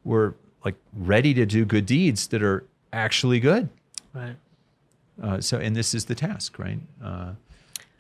we're 0.04 0.34
like 0.66 0.76
ready 0.94 1.34
to 1.34 1.46
do 1.46 1.66
good 1.66 1.86
deeds 1.86 2.28
that 2.28 2.44
are 2.44 2.66
actually 2.92 3.40
good. 3.40 3.70
Right. 4.14 4.36
Uh, 5.22 5.42
so 5.42 5.58
and 5.58 5.76
this 5.76 5.94
is 5.94 6.06
the 6.06 6.16
task 6.16 6.58
right? 6.60 6.80
Uh, 7.04 7.34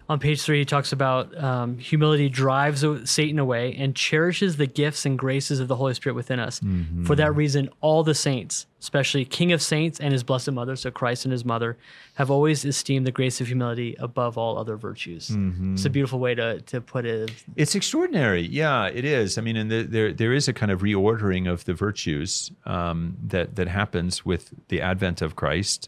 on 0.09 0.17
page 0.17 0.41
three, 0.41 0.57
he 0.57 0.65
talks 0.65 0.91
about 0.91 1.37
um, 1.37 1.77
humility 1.77 2.29
drives 2.29 2.83
Satan 3.05 3.37
away 3.37 3.75
and 3.77 3.95
cherishes 3.95 4.57
the 4.57 4.65
gifts 4.65 5.05
and 5.05 5.19
graces 5.19 5.59
of 5.59 5.67
the 5.67 5.75
Holy 5.75 5.93
Spirit 5.93 6.15
within 6.15 6.39
us. 6.39 6.59
Mm-hmm. 6.61 7.05
For 7.05 7.15
that 7.15 7.35
reason, 7.35 7.69
all 7.79 8.03
the 8.03 8.15
saints, 8.15 8.65
especially 8.81 9.23
King 9.23 9.51
of 9.51 9.61
Saints 9.61 9.99
and 9.99 10.11
his 10.11 10.23
Blessed 10.23 10.51
Mother, 10.51 10.75
so 10.75 10.89
Christ 10.89 11.25
and 11.25 11.31
his 11.31 11.45
mother, 11.45 11.77
have 12.15 12.31
always 12.31 12.65
esteemed 12.65 13.05
the 13.05 13.11
grace 13.11 13.39
of 13.39 13.45
humility 13.45 13.95
above 13.99 14.35
all 14.35 14.57
other 14.57 14.77
virtues. 14.77 15.29
Mm-hmm. 15.29 15.75
It's 15.75 15.85
a 15.85 15.91
beautiful 15.91 16.17
way 16.17 16.33
to, 16.33 16.59
to 16.59 16.81
put 16.81 17.05
it. 17.05 17.31
It's 17.55 17.75
extraordinary. 17.75 18.41
Yeah, 18.41 18.87
it 18.87 19.05
is. 19.05 19.37
I 19.37 19.41
mean, 19.41 19.57
and 19.57 19.69
the, 19.69 19.83
there 19.83 20.11
there 20.11 20.33
is 20.33 20.47
a 20.47 20.53
kind 20.53 20.71
of 20.71 20.81
reordering 20.81 21.47
of 21.47 21.65
the 21.65 21.75
virtues 21.75 22.51
um, 22.65 23.15
that 23.27 23.57
that 23.57 23.67
happens 23.67 24.25
with 24.25 24.55
the 24.69 24.81
advent 24.81 25.21
of 25.21 25.35
Christ 25.35 25.87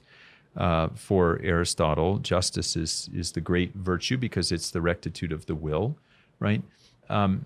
uh, 0.58 0.90
for 0.96 1.40
Aristotle, 1.44 2.18
justice 2.20 2.76
is 2.76 3.10
is 3.14 3.32
the 3.32 3.42
great 3.42 3.74
virtue 3.76 4.18
because 4.18 4.52
it's 4.52 4.72
the 4.72 4.82
rectitude 4.82 5.32
of 5.32 5.46
the 5.46 5.56
will, 5.56 5.96
right? 6.40 6.62
Um, 7.10 7.46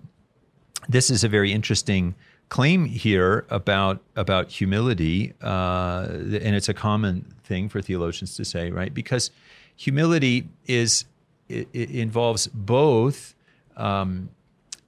this 0.88 1.10
is 1.10 1.24
a 1.24 1.28
very 1.28 1.52
interesting 1.52 2.14
claim 2.48 2.84
here 2.84 3.44
about 3.50 4.00
about 4.16 4.50
humility, 4.50 5.34
uh, 5.40 6.06
and 6.10 6.54
it's 6.56 6.68
a 6.68 6.74
common 6.74 7.32
thing 7.44 7.68
for 7.68 7.80
theologians 7.80 8.36
to 8.36 8.44
say, 8.44 8.70
right? 8.70 8.92
Because 8.92 9.30
humility 9.76 10.48
is 10.66 11.04
it, 11.48 11.68
it 11.72 11.90
involves 11.90 12.48
both 12.48 13.34
um, 13.76 14.30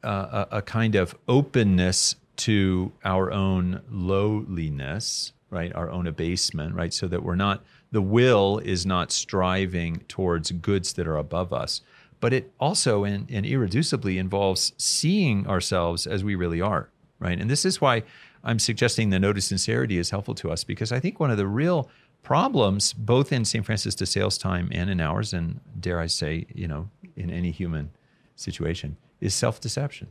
a, 0.03 0.47
a 0.53 0.63
kind 0.63 0.95
of 0.95 1.15
openness 1.29 2.17
to 2.37 2.93
our 3.05 3.33
own 3.33 3.83
lowliness, 3.91 5.33
right? 5.51 5.75
Our 5.75 5.91
own 5.91 6.07
abasement, 6.07 6.75
right? 6.75 6.93
So 6.93 7.09
that 7.09 7.23
we're 7.23 7.37
not 7.37 7.65
the 7.91 8.03
will 8.03 8.59
is 8.59 8.85
not 8.85 9.11
striving 9.11 10.01
towards 10.09 10.51
goods 10.53 10.93
that 10.95 11.07
are 11.07 11.17
above 11.17 11.53
us, 11.53 11.81
but 12.21 12.33
it 12.33 12.53
also 12.59 13.05
and, 13.05 13.31
and 13.31 13.47
irreducibly 13.47 14.19
involves 14.19 14.73
seeing 14.77 15.47
ourselves 15.47 16.07
as 16.07 16.25
we 16.25 16.35
really 16.35 16.61
are, 16.61 16.91
right? 17.19 17.41
And 17.41 17.51
this 17.51 17.65
is 17.65 17.81
why 17.81 18.03
I'm 18.45 18.59
suggesting 18.59 19.11
the 19.11 19.19
note 19.19 19.37
of 19.37 19.45
sincerity 19.45 19.99
is 19.99 20.11
helpful 20.11 20.35
to 20.37 20.51
us 20.51 20.65
because 20.65 20.93
I 20.93 21.01
think 21.01 21.19
one 21.19 21.31
of 21.31 21.37
the 21.37 21.47
real 21.47 21.91
problems, 22.23 22.93
both 22.93 23.33
in 23.33 23.45
St. 23.45 23.65
Francis 23.65 23.95
de 23.95 24.07
Sales 24.07 24.39
time 24.39 24.69
and 24.73 24.91
in 24.91 25.01
ours, 25.01 25.33
and 25.33 25.61
dare 25.81 26.01
I 26.01 26.07
say, 26.07 26.47
you 26.55 26.69
know, 26.69 26.89
in 27.17 27.31
any 27.31 27.51
human 27.51 27.91
situation, 28.37 28.97
is 29.21 29.35
self 29.35 29.61
deception, 29.61 30.09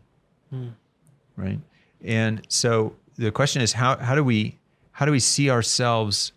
mm. 0.53 0.71
right? 1.35 1.59
And 2.03 2.41
so 2.49 2.95
the 3.17 3.31
question 3.31 3.61
is 3.61 3.73
how 3.73 3.97
how 3.97 4.15
do 4.15 4.23
we 4.23 4.57
how 4.91 5.05
do 5.05 5.11
we 5.11 5.19
see 5.19 5.49
ourselves 5.49 6.33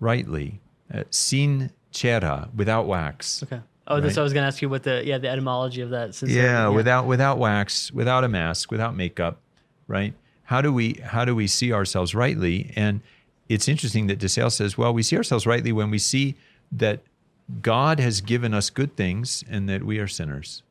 rightly, 0.00 0.60
uh, 0.92 1.04
sine 1.10 1.70
cera, 1.90 2.48
without 2.54 2.86
wax. 2.86 3.42
Okay. 3.42 3.60
Oh, 3.88 4.00
right? 4.00 4.18
I 4.18 4.22
was 4.22 4.32
going 4.32 4.42
to 4.42 4.48
ask 4.48 4.60
you 4.60 4.68
what 4.68 4.82
the 4.82 5.02
yeah 5.04 5.18
the 5.18 5.28
etymology 5.28 5.80
of 5.80 5.90
that. 5.90 6.20
Yeah, 6.22 6.42
yeah, 6.42 6.68
without 6.68 7.06
without 7.06 7.38
wax, 7.38 7.92
without 7.92 8.24
a 8.24 8.28
mask, 8.28 8.70
without 8.70 8.96
makeup, 8.96 9.40
right? 9.86 10.14
How 10.44 10.60
do 10.60 10.72
we 10.72 10.94
how 11.04 11.24
do 11.24 11.34
we 11.34 11.46
see 11.46 11.72
ourselves 11.72 12.14
rightly? 12.14 12.72
And 12.74 13.00
it's 13.48 13.68
interesting 13.68 14.08
that 14.08 14.18
De 14.18 14.28
Sales 14.28 14.56
says, 14.56 14.76
well, 14.76 14.92
we 14.92 15.02
see 15.02 15.16
ourselves 15.16 15.46
rightly 15.46 15.72
when 15.72 15.90
we 15.90 15.98
see 15.98 16.34
that 16.72 17.00
God 17.62 18.00
has 18.00 18.20
given 18.20 18.52
us 18.52 18.70
good 18.70 18.96
things 18.96 19.44
and 19.48 19.68
that 19.68 19.84
we 19.84 19.98
are 19.98 20.08
sinners. 20.08 20.62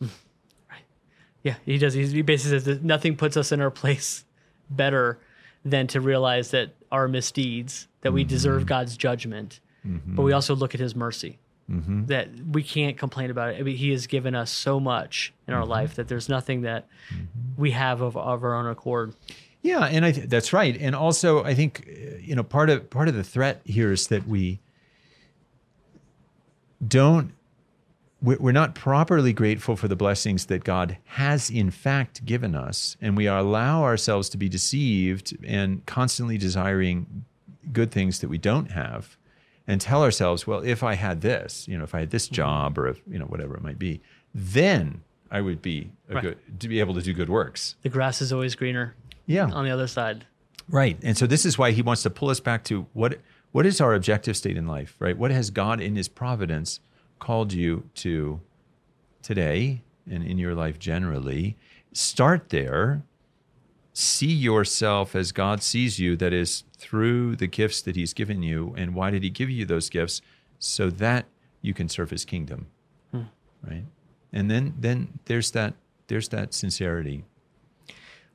Right. 0.00 0.10
Yeah, 1.42 1.56
he 1.66 1.76
does. 1.76 1.92
He 1.92 2.22
basically 2.22 2.56
says 2.58 2.64
that 2.64 2.82
nothing 2.82 3.16
puts 3.16 3.36
us 3.36 3.52
in 3.52 3.60
our 3.60 3.70
place 3.70 4.24
better 4.70 5.18
than 5.66 5.86
to 5.88 6.00
realize 6.00 6.50
that 6.52 6.70
our 6.94 7.08
misdeeds, 7.08 7.88
that 8.02 8.12
we 8.12 8.22
mm-hmm. 8.22 8.28
deserve 8.28 8.66
God's 8.66 8.96
judgment, 8.96 9.60
mm-hmm. 9.86 10.14
but 10.14 10.22
we 10.22 10.32
also 10.32 10.54
look 10.54 10.74
at 10.74 10.80
His 10.80 10.94
mercy. 10.94 11.38
Mm-hmm. 11.70 12.06
That 12.06 12.28
we 12.52 12.62
can't 12.62 12.98
complain 12.98 13.30
about 13.30 13.54
it. 13.54 13.58
I 13.58 13.62
mean, 13.62 13.76
he 13.78 13.90
has 13.92 14.06
given 14.06 14.34
us 14.34 14.50
so 14.50 14.78
much 14.78 15.32
in 15.48 15.54
our 15.54 15.62
mm-hmm. 15.62 15.70
life 15.70 15.94
that 15.94 16.08
there's 16.08 16.28
nothing 16.28 16.60
that 16.62 16.86
mm-hmm. 17.08 17.24
we 17.56 17.70
have 17.70 18.02
of, 18.02 18.18
of 18.18 18.44
our 18.44 18.54
own 18.54 18.66
accord. 18.66 19.14
Yeah, 19.62 19.84
and 19.84 20.04
I 20.04 20.12
th- 20.12 20.28
that's 20.28 20.52
right. 20.52 20.76
And 20.78 20.94
also, 20.94 21.42
I 21.42 21.54
think 21.54 21.88
you 22.20 22.36
know 22.36 22.42
part 22.42 22.68
of 22.68 22.90
part 22.90 23.08
of 23.08 23.14
the 23.14 23.24
threat 23.24 23.62
here 23.64 23.92
is 23.92 24.08
that 24.08 24.28
we 24.28 24.60
don't 26.86 27.32
we're 28.24 28.52
not 28.52 28.74
properly 28.74 29.32
grateful 29.32 29.76
for 29.76 29.88
the 29.88 29.96
blessings 29.96 30.46
that 30.46 30.64
God 30.64 30.96
has 31.04 31.50
in 31.50 31.70
fact 31.70 32.24
given 32.24 32.54
us, 32.54 32.96
and 33.00 33.16
we 33.16 33.26
allow 33.26 33.82
ourselves 33.82 34.28
to 34.30 34.38
be 34.38 34.48
deceived 34.48 35.36
and 35.44 35.84
constantly 35.86 36.38
desiring 36.38 37.24
good 37.72 37.90
things 37.90 38.20
that 38.20 38.28
we 38.28 38.38
don't 38.38 38.70
have, 38.70 39.16
and 39.66 39.80
tell 39.80 40.02
ourselves, 40.02 40.46
well, 40.46 40.60
if 40.60 40.82
I 40.82 40.94
had 40.94 41.20
this, 41.20 41.68
you 41.68 41.76
know, 41.76 41.84
if 41.84 41.94
I 41.94 42.00
had 42.00 42.10
this 42.10 42.26
mm-hmm. 42.26 42.34
job 42.34 42.78
or 42.78 42.88
if 42.88 43.00
you 43.08 43.18
know 43.18 43.26
whatever 43.26 43.56
it 43.56 43.62
might 43.62 43.78
be, 43.78 44.00
then 44.34 45.02
I 45.30 45.40
would 45.40 45.60
be 45.60 45.90
a 46.08 46.14
right. 46.14 46.22
good 46.22 46.60
to 46.60 46.68
be 46.68 46.80
able 46.80 46.94
to 46.94 47.02
do 47.02 47.12
good 47.12 47.28
works. 47.28 47.76
The 47.82 47.88
grass 47.88 48.22
is 48.22 48.32
always 48.32 48.54
greener. 48.54 48.94
Yeah, 49.26 49.50
on 49.50 49.64
the 49.64 49.70
other 49.70 49.86
side. 49.86 50.26
Right, 50.68 50.98
and 51.02 51.16
so 51.16 51.26
this 51.26 51.44
is 51.44 51.58
why 51.58 51.72
he 51.72 51.82
wants 51.82 52.02
to 52.04 52.10
pull 52.10 52.30
us 52.30 52.40
back 52.40 52.64
to 52.64 52.86
what 52.94 53.18
what 53.52 53.66
is 53.66 53.80
our 53.80 53.94
objective 53.94 54.36
state 54.36 54.56
in 54.56 54.66
life, 54.66 54.96
right? 54.98 55.16
What 55.16 55.30
has 55.30 55.50
God 55.50 55.80
in 55.80 55.94
His 55.94 56.08
providence 56.08 56.80
called 57.18 57.52
you 57.52 57.88
to 57.96 58.40
today 59.22 59.82
and 60.10 60.22
in 60.22 60.38
your 60.38 60.54
life 60.54 60.78
generally, 60.78 61.56
start 61.92 62.50
there. 62.50 63.02
See 63.92 64.32
yourself 64.32 65.14
as 65.14 65.32
God 65.32 65.62
sees 65.62 65.98
you, 65.98 66.16
that 66.16 66.32
is, 66.32 66.64
through 66.76 67.36
the 67.36 67.46
gifts 67.46 67.80
that 67.82 67.96
He's 67.96 68.12
given 68.12 68.42
you. 68.42 68.74
And 68.76 68.94
why 68.94 69.10
did 69.10 69.22
He 69.22 69.30
give 69.30 69.48
you 69.48 69.64
those 69.64 69.88
gifts? 69.88 70.20
So 70.58 70.90
that 70.90 71.26
you 71.62 71.72
can 71.72 71.88
serve 71.88 72.10
His 72.10 72.24
kingdom. 72.24 72.66
Hmm. 73.12 73.22
Right? 73.62 73.84
And 74.32 74.50
then, 74.50 74.74
then 74.78 75.20
there's 75.26 75.52
that 75.52 75.74
there's 76.08 76.28
that 76.28 76.52
sincerity 76.52 77.24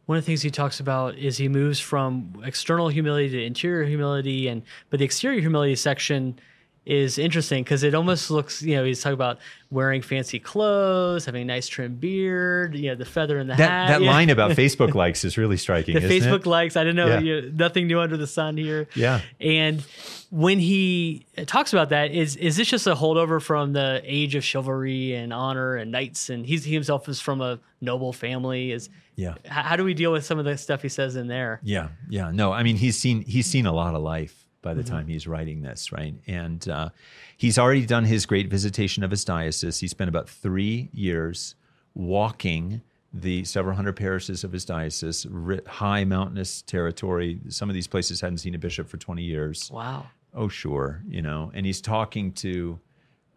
one 0.09 0.17
of 0.17 0.23
the 0.23 0.25
things 0.25 0.41
he 0.41 0.49
talks 0.49 0.79
about 0.79 1.19
is 1.19 1.37
he 1.37 1.47
moves 1.47 1.79
from 1.79 2.41
external 2.43 2.89
humility 2.89 3.29
to 3.29 3.43
interior 3.43 3.83
humility 3.83 4.47
and 4.47 4.63
but 4.89 4.97
the 4.97 5.05
exterior 5.05 5.39
humility 5.39 5.75
section 5.75 6.39
is 6.85 7.17
interesting 7.17 7.63
because 7.63 7.83
it 7.83 7.93
almost 7.93 8.31
looks, 8.31 8.61
you 8.61 8.75
know, 8.75 8.83
he's 8.83 9.01
talking 9.01 9.13
about 9.13 9.37
wearing 9.69 10.01
fancy 10.01 10.39
clothes, 10.39 11.25
having 11.25 11.43
a 11.43 11.45
nice 11.45 11.67
trim 11.67 11.95
beard, 11.95 12.75
you 12.75 12.89
know, 12.89 12.95
the 12.95 13.05
feather 13.05 13.37
in 13.37 13.47
the 13.47 13.55
that, 13.55 13.69
hat. 13.69 13.99
That 13.99 14.01
line 14.01 14.29
about 14.29 14.51
Facebook 14.57 14.95
likes 14.95 15.23
is 15.23 15.37
really 15.37 15.57
striking. 15.57 15.93
The 15.93 16.01
Facebook 16.01 16.41
it? 16.41 16.45
likes, 16.45 16.75
I 16.75 16.83
didn't 16.83 16.95
know, 16.95 17.07
yeah. 17.07 17.19
you 17.19 17.41
know, 17.41 17.51
nothing 17.53 17.87
new 17.87 17.99
under 17.99 18.17
the 18.17 18.27
sun 18.27 18.57
here. 18.57 18.87
Yeah. 18.95 19.21
And 19.39 19.83
when 20.31 20.59
he 20.59 21.25
talks 21.45 21.73
about 21.73 21.89
that, 21.89 22.11
is 22.11 22.35
is 22.35 22.57
this 22.57 22.67
just 22.67 22.87
a 22.87 22.95
holdover 22.95 23.41
from 23.41 23.73
the 23.73 24.01
age 24.03 24.35
of 24.35 24.43
chivalry 24.43 25.13
and 25.13 25.33
honor 25.33 25.75
and 25.75 25.91
knights? 25.91 26.29
And 26.29 26.45
he's, 26.45 26.63
he 26.63 26.73
himself 26.73 27.07
is 27.09 27.19
from 27.19 27.41
a 27.41 27.59
noble 27.81 28.13
family. 28.13 28.71
Is 28.71 28.89
yeah. 29.15 29.35
How 29.45 29.75
do 29.75 29.83
we 29.83 29.93
deal 29.93 30.11
with 30.11 30.25
some 30.25 30.39
of 30.39 30.45
the 30.45 30.57
stuff 30.57 30.81
he 30.81 30.89
says 30.89 31.15
in 31.15 31.27
there? 31.27 31.59
Yeah, 31.63 31.89
yeah. 32.09 32.31
No, 32.31 32.51
I 32.51 32.63
mean 32.63 32.77
he's 32.77 32.97
seen 32.97 33.21
he's 33.23 33.47
seen 33.47 33.65
a 33.65 33.73
lot 33.73 33.95
of 33.95 34.01
life 34.01 34.45
by 34.61 34.73
the 34.73 34.81
mm-hmm. 34.81 34.93
time 34.93 35.07
he's 35.07 35.27
writing 35.27 35.61
this, 35.61 35.91
right? 35.91 36.13
And 36.27 36.67
uh, 36.67 36.89
he's 37.37 37.57
already 37.57 37.85
done 37.85 38.05
his 38.05 38.25
great 38.25 38.49
visitation 38.49 39.03
of 39.03 39.11
his 39.11 39.23
diocese. 39.23 39.79
He 39.79 39.87
spent 39.87 40.09
about 40.09 40.29
three 40.29 40.89
years 40.93 41.55
walking 41.93 42.81
the 43.13 43.43
several 43.43 43.75
hundred 43.75 43.95
parishes 43.95 44.43
of 44.43 44.51
his 44.51 44.65
diocese, 44.65 45.25
high 45.67 46.03
mountainous 46.03 46.61
territory. 46.61 47.39
Some 47.49 47.69
of 47.69 47.73
these 47.73 47.87
places 47.87 48.21
hadn't 48.21 48.37
seen 48.37 48.53
a 48.53 48.59
bishop 48.59 48.87
for 48.87 48.97
20 48.97 49.23
years. 49.23 49.71
Wow. 49.71 50.07
Oh, 50.33 50.47
sure. 50.47 51.01
You 51.07 51.21
know, 51.21 51.51
and 51.53 51.65
he's 51.65 51.81
talking 51.81 52.31
to 52.33 52.79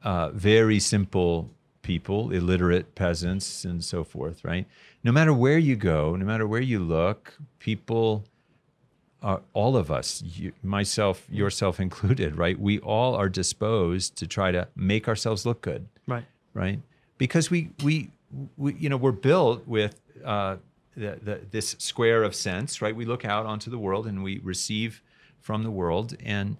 uh, 0.03 0.31
very 0.31 0.79
simple 0.79 1.51
people, 1.81 2.31
illiterate 2.31 2.95
peasants, 2.95 3.65
and 3.65 3.83
so 3.83 4.05
forth, 4.05 4.45
right? 4.45 4.67
No 5.05 5.11
matter 5.11 5.33
where 5.33 5.59
you 5.59 5.75
go, 5.75 6.17
no 6.17 6.25
matter 6.25 6.47
where 6.47 6.61
you 6.61 6.79
look, 6.79 7.35
people 7.59 8.25
uh, 9.23 9.39
all 9.53 9.77
of 9.77 9.91
us, 9.91 10.23
you, 10.23 10.53
myself, 10.63 11.27
yourself 11.31 11.79
included, 11.81 12.37
right? 12.37 12.59
We 12.59 12.81
all 12.81 13.15
are 13.15 13.29
disposed 13.29 14.17
to 14.17 14.27
try 14.27 14.51
to 14.51 14.69
make 14.75 15.09
ourselves 15.09 15.47
look 15.47 15.61
good, 15.61 15.87
right? 16.07 16.25
Right? 16.55 16.81
Because 17.19 17.51
we 17.51 17.71
we, 17.85 18.11
we 18.57 18.75
you 18.75 18.89
know 18.89 18.97
we're 18.97 19.13
built 19.13 19.67
with 19.67 20.01
uh, 20.25 20.57
the, 20.97 21.19
the, 21.23 21.41
this 21.51 21.77
square 21.79 22.25
of 22.25 22.35
sense, 22.35 22.83
right? 22.83 22.95
We 22.95 23.05
look 23.05 23.25
out 23.25 23.47
onto 23.47 23.71
the 23.71 23.79
world 23.79 24.07
and 24.07 24.23
we 24.23 24.41
receive 24.41 25.03
from 25.41 25.63
the 25.63 25.71
world, 25.71 26.17
and 26.25 26.57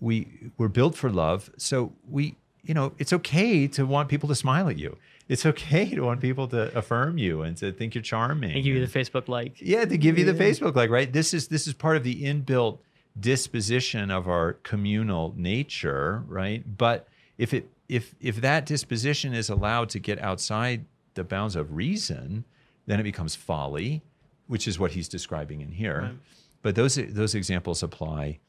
we 0.00 0.50
we're 0.56 0.68
built 0.68 0.94
for 0.96 1.10
love. 1.10 1.50
So 1.56 1.92
we 2.08 2.36
you 2.62 2.74
know 2.74 2.92
it's 2.98 3.12
okay 3.12 3.66
to 3.68 3.84
want 3.86 4.08
people 4.08 4.28
to 4.28 4.34
smile 4.34 4.68
at 4.68 4.78
you 4.78 4.96
it's 5.28 5.46
okay 5.46 5.88
to 5.94 6.02
want 6.02 6.20
people 6.20 6.48
to 6.48 6.76
affirm 6.76 7.18
you 7.18 7.42
and 7.42 7.56
to 7.56 7.72
think 7.72 7.94
you're 7.94 8.02
charming 8.02 8.52
and 8.52 8.64
give 8.64 8.74
you 8.74 8.86
the 8.86 8.98
Facebook 8.98 9.28
like. 9.28 9.60
Yeah, 9.60 9.84
to 9.84 9.96
give 9.96 10.18
you 10.18 10.24
the 10.24 10.34
Facebook 10.34 10.74
like, 10.74 10.90
right? 10.90 11.10
This 11.12 11.32
is 11.32 11.48
this 11.48 11.66
is 11.66 11.72
part 11.72 11.96
of 11.96 12.04
the 12.04 12.24
inbuilt 12.24 12.78
disposition 13.18 14.10
of 14.10 14.28
our 14.28 14.54
communal 14.54 15.32
nature, 15.36 16.24
right? 16.26 16.62
But 16.76 17.08
if 17.38 17.54
it 17.54 17.70
if 17.88 18.14
if 18.20 18.36
that 18.40 18.66
disposition 18.66 19.34
is 19.34 19.48
allowed 19.48 19.88
to 19.90 19.98
get 19.98 20.18
outside 20.18 20.84
the 21.14 21.24
bounds 21.24 21.56
of 21.56 21.74
reason, 21.74 22.44
then 22.86 23.00
it 23.00 23.04
becomes 23.04 23.34
folly, 23.34 24.02
which 24.46 24.68
is 24.68 24.78
what 24.78 24.92
he's 24.92 25.08
describing 25.08 25.60
in 25.60 25.72
here. 25.72 26.00
Right. 26.00 26.14
But 26.62 26.74
those 26.74 26.96
those 26.96 27.34
examples 27.34 27.82
apply 27.82 28.40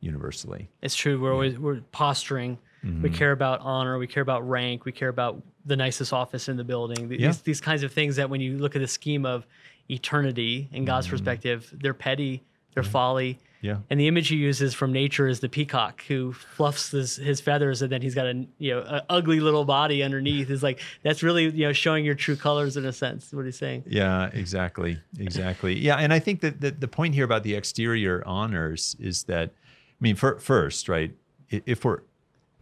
universally. 0.00 0.68
It's 0.82 0.96
true. 0.96 1.20
We're 1.20 1.32
always 1.32 1.58
we're 1.58 1.80
posturing. 1.92 2.58
Mm-hmm. 2.84 3.02
We 3.02 3.10
care 3.10 3.32
about 3.32 3.60
honor. 3.60 3.98
We 3.98 4.06
care 4.06 4.22
about 4.22 4.48
rank. 4.48 4.84
We 4.84 4.92
care 4.92 5.08
about 5.08 5.42
the 5.64 5.76
nicest 5.76 6.12
office 6.12 6.48
in 6.48 6.56
the 6.56 6.64
building. 6.64 7.08
These, 7.08 7.20
Yeah. 7.20 7.32
these 7.44 7.60
kinds 7.60 7.82
of 7.82 7.92
things 7.92 8.16
that 8.16 8.28
when 8.30 8.40
you 8.40 8.58
look 8.58 8.76
at 8.76 8.80
the 8.82 8.88
scheme 8.88 9.24
of 9.24 9.46
eternity 9.90 10.68
in 10.72 10.84
God's 10.84 11.06
Mm-hmm. 11.06 11.14
perspective, 11.16 11.72
they're 11.80 11.94
petty, 11.94 12.42
they're 12.74 12.82
folly. 12.82 13.38
Yeah. 13.60 13.78
And 13.88 13.98
the 13.98 14.08
image 14.08 14.28
he 14.28 14.36
uses 14.36 14.74
from 14.74 14.92
nature 14.92 15.26
is 15.26 15.40
the 15.40 15.48
peacock 15.48 16.02
who 16.06 16.34
fluffs 16.34 16.90
his, 16.90 17.16
his 17.16 17.40
feathers 17.40 17.80
and 17.80 17.90
then 17.90 18.02
he's 18.02 18.14
got 18.14 18.26
a 18.26 18.46
you 18.58 18.72
know 18.74 18.80
a 18.80 19.02
ugly 19.08 19.40
little 19.40 19.64
body 19.64 20.02
underneath. 20.02 20.50
Is 20.50 20.62
like 20.62 20.80
that's 21.02 21.22
really 21.22 21.44
you 21.44 21.66
know 21.66 21.72
showing 21.72 22.04
your 22.04 22.14
true 22.14 22.36
colors 22.36 22.76
in 22.76 22.84
a 22.84 22.92
sense. 22.92 23.32
What 23.32 23.46
he's 23.46 23.56
saying. 23.56 23.84
Yeah, 23.86 24.28
exactly. 24.34 24.98
Exactly. 25.18 25.78
Yeah. 25.78 25.96
And 25.96 26.12
I 26.12 26.18
think 26.18 26.40
that 26.42 26.60
the, 26.60 26.72
the 26.72 26.88
point 26.88 27.14
here 27.14 27.24
about 27.24 27.42
the 27.42 27.54
exterior 27.54 28.22
honors 28.26 28.96
is 29.00 29.22
that, 29.24 29.48
I 29.54 29.98
mean, 30.00 30.16
for, 30.16 30.38
first, 30.40 30.86
right, 30.90 31.12
if 31.48 31.86
we're, 31.86 32.00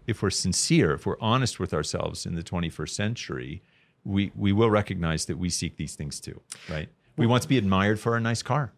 if 0.06 0.22
we're 0.22 0.30
sincere, 0.30 0.92
if 0.94 1.06
we're 1.06 1.20
honest 1.20 1.60
with 1.60 1.72
ourselves 1.72 2.26
in 2.26 2.34
the 2.34 2.42
21st 2.42 2.90
century, 2.90 3.62
we, 4.04 4.32
we 4.34 4.52
will 4.52 4.70
recognize 4.70 5.26
that 5.26 5.38
we 5.38 5.48
seek 5.48 5.76
these 5.76 5.94
things 5.94 6.20
too, 6.20 6.40
right? 6.68 6.88
We 7.16 7.26
want 7.26 7.42
to 7.42 7.48
be 7.48 7.58
admired 7.58 8.00
for 8.00 8.14
our 8.14 8.20
nice 8.20 8.42
car. 8.42 8.72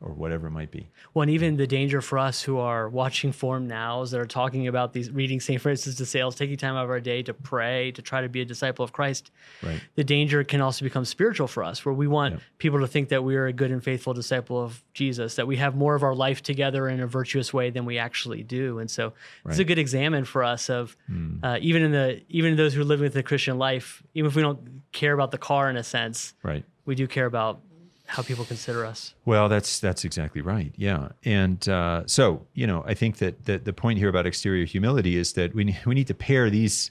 Or 0.00 0.12
whatever 0.12 0.46
it 0.46 0.52
might 0.52 0.70
be. 0.70 0.88
Well, 1.12 1.22
and 1.24 1.30
even 1.32 1.56
the 1.56 1.66
danger 1.66 2.00
for 2.00 2.18
us 2.18 2.40
who 2.42 2.58
are 2.58 2.88
watching 2.88 3.32
Formed 3.32 3.66
Nows 3.66 4.12
that 4.12 4.20
are 4.20 4.26
talking 4.26 4.68
about 4.68 4.92
these, 4.92 5.10
reading 5.10 5.40
St. 5.40 5.60
Francis 5.60 5.96
de 5.96 6.06
Sales, 6.06 6.36
taking 6.36 6.56
time 6.56 6.76
out 6.76 6.84
of 6.84 6.90
our 6.90 7.00
day 7.00 7.20
to 7.24 7.34
pray, 7.34 7.90
to 7.90 8.00
try 8.00 8.20
to 8.20 8.28
be 8.28 8.40
a 8.40 8.44
disciple 8.44 8.84
of 8.84 8.92
Christ. 8.92 9.32
Right. 9.60 9.80
The 9.96 10.04
danger 10.04 10.44
can 10.44 10.60
also 10.60 10.84
become 10.84 11.04
spiritual 11.04 11.48
for 11.48 11.64
us, 11.64 11.84
where 11.84 11.92
we 11.92 12.06
want 12.06 12.34
Yep. 12.34 12.42
people 12.58 12.78
to 12.78 12.86
think 12.86 13.08
that 13.08 13.24
we 13.24 13.34
are 13.34 13.46
a 13.46 13.52
good 13.52 13.72
and 13.72 13.82
faithful 13.82 14.14
disciple 14.14 14.62
of 14.62 14.84
Jesus, 14.94 15.34
that 15.34 15.48
we 15.48 15.56
have 15.56 15.74
more 15.74 15.96
of 15.96 16.04
our 16.04 16.14
life 16.14 16.44
together 16.44 16.88
in 16.88 17.00
a 17.00 17.06
virtuous 17.08 17.52
way 17.52 17.70
than 17.70 17.84
we 17.84 17.98
actually 17.98 18.44
do. 18.44 18.78
And 18.78 18.88
so 18.88 19.14
it's 19.46 19.58
a 19.58 19.64
good 19.64 19.78
examine 19.80 20.24
for 20.24 20.44
us 20.44 20.70
of 20.70 20.96
uh, 21.42 21.58
even 21.60 21.82
in 21.82 21.90
the 21.90 22.22
even 22.28 22.52
in 22.52 22.56
those 22.56 22.72
who 22.72 22.82
are 22.82 22.84
living 22.84 23.02
with 23.02 23.14
the 23.14 23.24
Christian 23.24 23.58
life, 23.58 24.00
even 24.14 24.28
if 24.28 24.36
we 24.36 24.42
don't 24.42 24.82
care 24.92 25.12
about 25.12 25.32
the 25.32 25.38
car 25.38 25.68
in 25.68 25.76
a 25.76 25.82
sense, 25.82 26.34
Right. 26.44 26.64
we 26.84 26.94
do 26.94 27.08
care 27.08 27.26
about 27.26 27.62
how 28.08 28.22
people 28.22 28.44
consider 28.44 28.84
us. 28.84 29.14
Well, 29.24 29.48
that's 29.48 29.78
that's 29.80 30.04
exactly 30.04 30.40
right. 30.40 30.72
Yeah, 30.76 31.10
and 31.24 31.66
uh, 31.68 32.02
so 32.06 32.46
you 32.54 32.66
know, 32.66 32.82
I 32.86 32.94
think 32.94 33.18
that, 33.18 33.44
that 33.44 33.64
the 33.64 33.72
point 33.72 33.98
here 33.98 34.08
about 34.08 34.26
exterior 34.26 34.64
humility 34.64 35.16
is 35.16 35.34
that 35.34 35.54
we 35.54 35.76
we 35.86 35.94
need 35.94 36.06
to 36.08 36.14
pare 36.14 36.50
these 36.50 36.90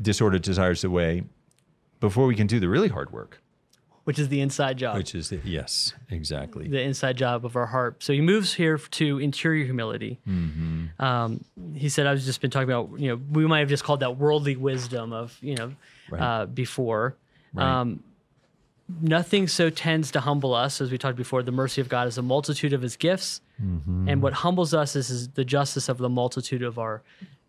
disordered 0.00 0.42
desires 0.42 0.84
away 0.84 1.22
before 2.00 2.26
we 2.26 2.34
can 2.34 2.46
do 2.46 2.60
the 2.60 2.68
really 2.68 2.88
hard 2.88 3.10
work, 3.12 3.40
Which 4.04 4.18
is 4.18 4.28
the 4.28 4.40
inside 4.40 4.76
job. 4.76 4.96
which 4.96 5.14
is 5.14 5.30
the, 5.30 5.40
yes, 5.44 5.94
exactly. 6.10 6.68
the 6.68 6.82
inside 6.82 7.16
job 7.16 7.46
of 7.46 7.56
our 7.56 7.66
heart. 7.66 8.02
So 8.02 8.12
he 8.12 8.20
moves 8.20 8.52
here 8.54 8.76
to 8.76 9.18
interior 9.20 9.64
humility. 9.64 10.18
Mm-hmm. 10.28 11.02
Um, 11.02 11.44
he 11.74 11.88
said, 11.88 12.06
"I've 12.06 12.20
just 12.20 12.40
been 12.42 12.50
talking 12.50 12.68
about, 12.70 12.98
you 13.00 13.08
know, 13.08 13.20
we 13.30 13.46
might 13.46 13.60
have 13.60 13.68
just 13.68 13.84
called 13.84 14.00
that 14.00 14.18
worldly 14.18 14.56
wisdom 14.56 15.12
of, 15.12 15.38
you 15.40 15.54
know, 15.54 15.72
Right. 16.10 16.20
uh, 16.20 16.46
before. 16.46 17.16
Right. 17.54 17.80
Um, 17.80 18.02
nothing 19.00 19.48
so 19.48 19.70
tends 19.70 20.10
to 20.12 20.20
humble 20.20 20.54
us, 20.54 20.80
as 20.80 20.90
we 20.90 20.98
talked 20.98 21.16
before. 21.16 21.42
The 21.42 21.52
mercy 21.52 21.80
of 21.80 21.88
God 21.88 22.06
is 22.08 22.18
a 22.18 22.22
multitude 22.22 22.72
of 22.72 22.82
His 22.82 22.96
gifts, 22.96 23.40
Mm-hmm. 23.62 24.08
and 24.08 24.20
what 24.20 24.32
humbles 24.32 24.74
us 24.74 24.96
is, 24.96 25.10
is 25.10 25.28
the 25.28 25.44
justice 25.44 25.88
of 25.88 25.98
the 25.98 26.08
multitude 26.08 26.62
of 26.64 26.76
our 26.76 27.02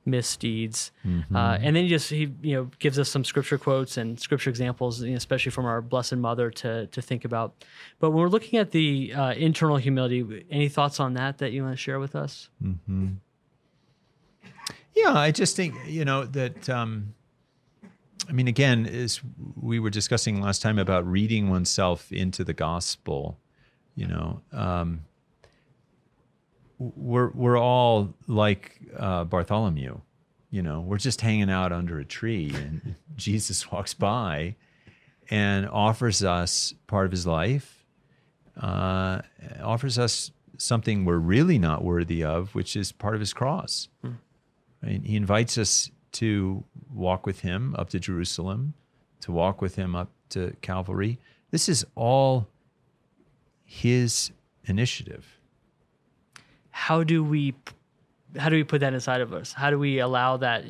misdeeds. 0.05 0.91
Mm-hmm. 1.03 1.35
Uh, 1.35 1.55
and 1.59 1.75
then 1.75 1.85
he 1.85 1.89
just 1.89 2.11
he 2.11 2.31
you 2.43 2.55
know 2.55 2.69
gives 2.77 2.99
us 2.99 3.09
some 3.09 3.23
scripture 3.23 3.57
quotes 3.57 3.97
and 3.97 4.19
scripture 4.19 4.51
examples, 4.51 5.01
you 5.01 5.09
know, 5.09 5.15
especially 5.17 5.49
from 5.51 5.65
our 5.65 5.81
Blessed 5.81 6.17
Mother 6.17 6.51
to 6.51 6.85
to 6.85 7.01
think 7.01 7.25
about. 7.25 7.55
But 7.99 8.11
when 8.11 8.21
we're 8.21 8.29
looking 8.29 8.59
at 8.59 8.69
the 8.69 9.13
uh, 9.15 9.31
internal 9.33 9.77
humility, 9.77 10.45
any 10.51 10.69
thoughts 10.69 10.99
on 10.99 11.15
that 11.15 11.39
that 11.39 11.53
you 11.53 11.63
want 11.63 11.73
to 11.73 11.81
share 11.81 11.99
with 11.99 12.15
us? 12.15 12.49
Yeah, 14.93 15.13
I 15.13 15.31
just 15.31 15.55
think 15.55 15.73
you 15.87 16.05
know 16.05 16.25
that. 16.25 16.69
Um, 16.69 17.14
I 18.27 18.31
mean, 18.31 18.47
again, 18.47 18.85
as 18.85 19.21
we 19.55 19.79
were 19.79 19.89
discussing 19.89 20.41
last 20.41 20.61
time 20.61 20.79
about 20.79 21.05
reading 21.05 21.49
oneself 21.49 22.11
into 22.11 22.43
the 22.43 22.53
gospel, 22.53 23.37
you 23.95 24.07
know, 24.07 24.41
um, 24.51 25.05
we're 26.77 27.29
we're 27.29 27.57
all 27.57 28.13
like 28.27 28.79
uh, 28.97 29.23
Bartholomew. 29.23 29.99
You 30.49 30.61
know, 30.61 30.81
we're 30.81 30.97
just 30.97 31.21
hanging 31.21 31.49
out 31.49 31.71
under 31.71 31.99
a 31.99 32.05
tree, 32.05 32.51
and 32.53 32.95
Jesus 33.15 33.71
walks 33.71 33.93
by 33.93 34.55
and 35.29 35.67
offers 35.67 36.23
us 36.23 36.73
part 36.87 37.05
of 37.05 37.11
his 37.11 37.25
life, 37.25 37.83
uh, 38.61 39.21
offers 39.61 39.97
us 39.97 40.31
something 40.57 41.03
we're 41.03 41.17
really 41.17 41.59
not 41.59 41.83
worthy 41.83 42.23
of, 42.23 42.53
which 42.55 42.75
is 42.75 42.91
part 42.91 43.15
of 43.15 43.19
his 43.19 43.33
cross. 43.33 43.89
Right? 44.83 45.01
He 45.03 45.15
invites 45.15 45.57
us 45.57 45.89
to 46.15 46.63
walk 46.93 47.25
with 47.25 47.41
him 47.41 47.75
up 47.77 47.89
to 47.89 47.99
Jerusalem, 47.99 48.73
to 49.21 49.31
walk 49.31 49.61
with 49.61 49.75
him 49.75 49.95
up 49.95 50.09
to 50.29 50.55
Calvary. 50.61 51.19
This 51.51 51.67
is 51.69 51.85
all 51.95 52.47
his 53.63 54.31
initiative. 54.65 55.39
How 56.71 57.03
do 57.03 57.23
we 57.23 57.55
how 58.37 58.49
do 58.49 58.55
we 58.57 58.63
put 58.63 58.81
that 58.81 58.93
inside 58.93 59.21
of 59.21 59.33
us? 59.33 59.53
How 59.53 59.69
do 59.69 59.79
we 59.79 59.99
allow 59.99 60.37
that 60.37 60.65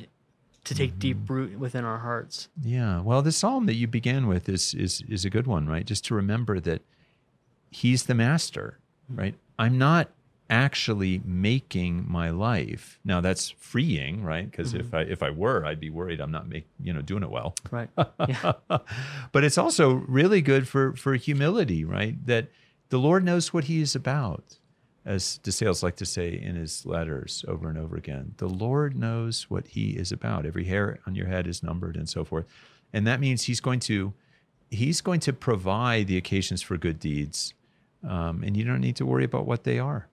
to 0.65 0.75
take 0.75 0.99
deep 0.99 1.17
Mm-hmm. 1.17 1.33
root 1.33 1.59
within 1.59 1.83
our 1.85 1.97
hearts? 1.99 2.47
Yeah. 2.61 3.01
Well, 3.01 3.21
the 3.21 3.31
psalm 3.31 3.65
that 3.65 3.75
you 3.75 3.87
began 3.87 4.27
with 4.27 4.47
is 4.49 4.73
is 4.73 5.03
is 5.09 5.25
a 5.25 5.29
good 5.29 5.47
one, 5.47 5.67
right? 5.67 5.85
Just 5.85 6.05
to 6.05 6.15
remember 6.15 6.59
that 6.59 6.81
he's 7.71 8.03
the 8.03 8.15
master, 8.15 8.79
right? 9.09 9.35
I'm 9.57 9.77
not 9.77 10.09
actually 10.49 11.21
making 11.25 12.05
my 12.07 12.29
life. 12.29 12.99
Now 13.03 13.21
that's 13.21 13.49
freeing, 13.51 14.23
right? 14.23 14.49
Because 14.49 14.73
if 14.73 14.93
I 14.93 15.01
if 15.01 15.23
I 15.23 15.29
were, 15.31 15.65
I'd 15.65 15.79
be 15.79 15.89
worried 15.89 16.19
I'm 16.19 16.31
not 16.31 16.47
make, 16.47 16.67
you 16.81 16.93
know, 16.93 17.01
doing 17.01 17.23
it 17.23 17.31
well. 17.31 17.55
Right. 17.71 17.89
Yeah. 18.27 18.53
but 19.31 19.43
it's 19.43 19.57
also 19.57 19.93
really 19.93 20.41
good 20.41 20.67
for 20.67 20.93
for 20.95 21.15
humility, 21.15 21.83
right? 21.83 22.23
That 22.25 22.47
the 22.89 22.97
Lord 22.99 23.23
knows 23.23 23.53
what 23.53 23.65
He 23.65 23.81
is 23.81 23.95
about, 23.95 24.57
as 25.03 25.39
DeSales 25.43 25.81
like 25.81 25.95
to 25.97 26.05
say 26.05 26.39
in 26.39 26.55
his 26.55 26.85
letters 26.85 27.43
over 27.47 27.69
and 27.69 27.77
over 27.77 27.95
again. 27.95 28.35
The 28.37 28.47
Lord 28.47 28.95
knows 28.95 29.49
what 29.49 29.67
He 29.67 29.91
is 29.91 30.11
about. 30.11 30.45
Every 30.45 30.65
hair 30.65 30.99
on 31.07 31.15
your 31.15 31.27
head 31.27 31.47
is 31.47 31.63
numbered, 31.63 31.95
and 31.95 32.07
so 32.07 32.23
forth. 32.23 32.45
And 32.93 33.05
that 33.07 33.19
means 33.19 33.43
He's 33.43 33.59
going 33.59 33.79
to 33.81 34.13
He's 34.69 35.01
going 35.01 35.19
to 35.21 35.33
provide 35.33 36.07
the 36.07 36.17
occasions 36.17 36.61
for 36.61 36.77
good 36.77 36.99
deeds, 36.99 37.53
um, 38.07 38.43
and 38.43 38.55
you 38.55 38.63
don't 38.63 38.81
need 38.81 38.95
to 38.97 39.05
worry 39.05 39.23
about 39.23 39.45
what 39.45 39.63
they 39.63 39.79
are. 39.79 40.07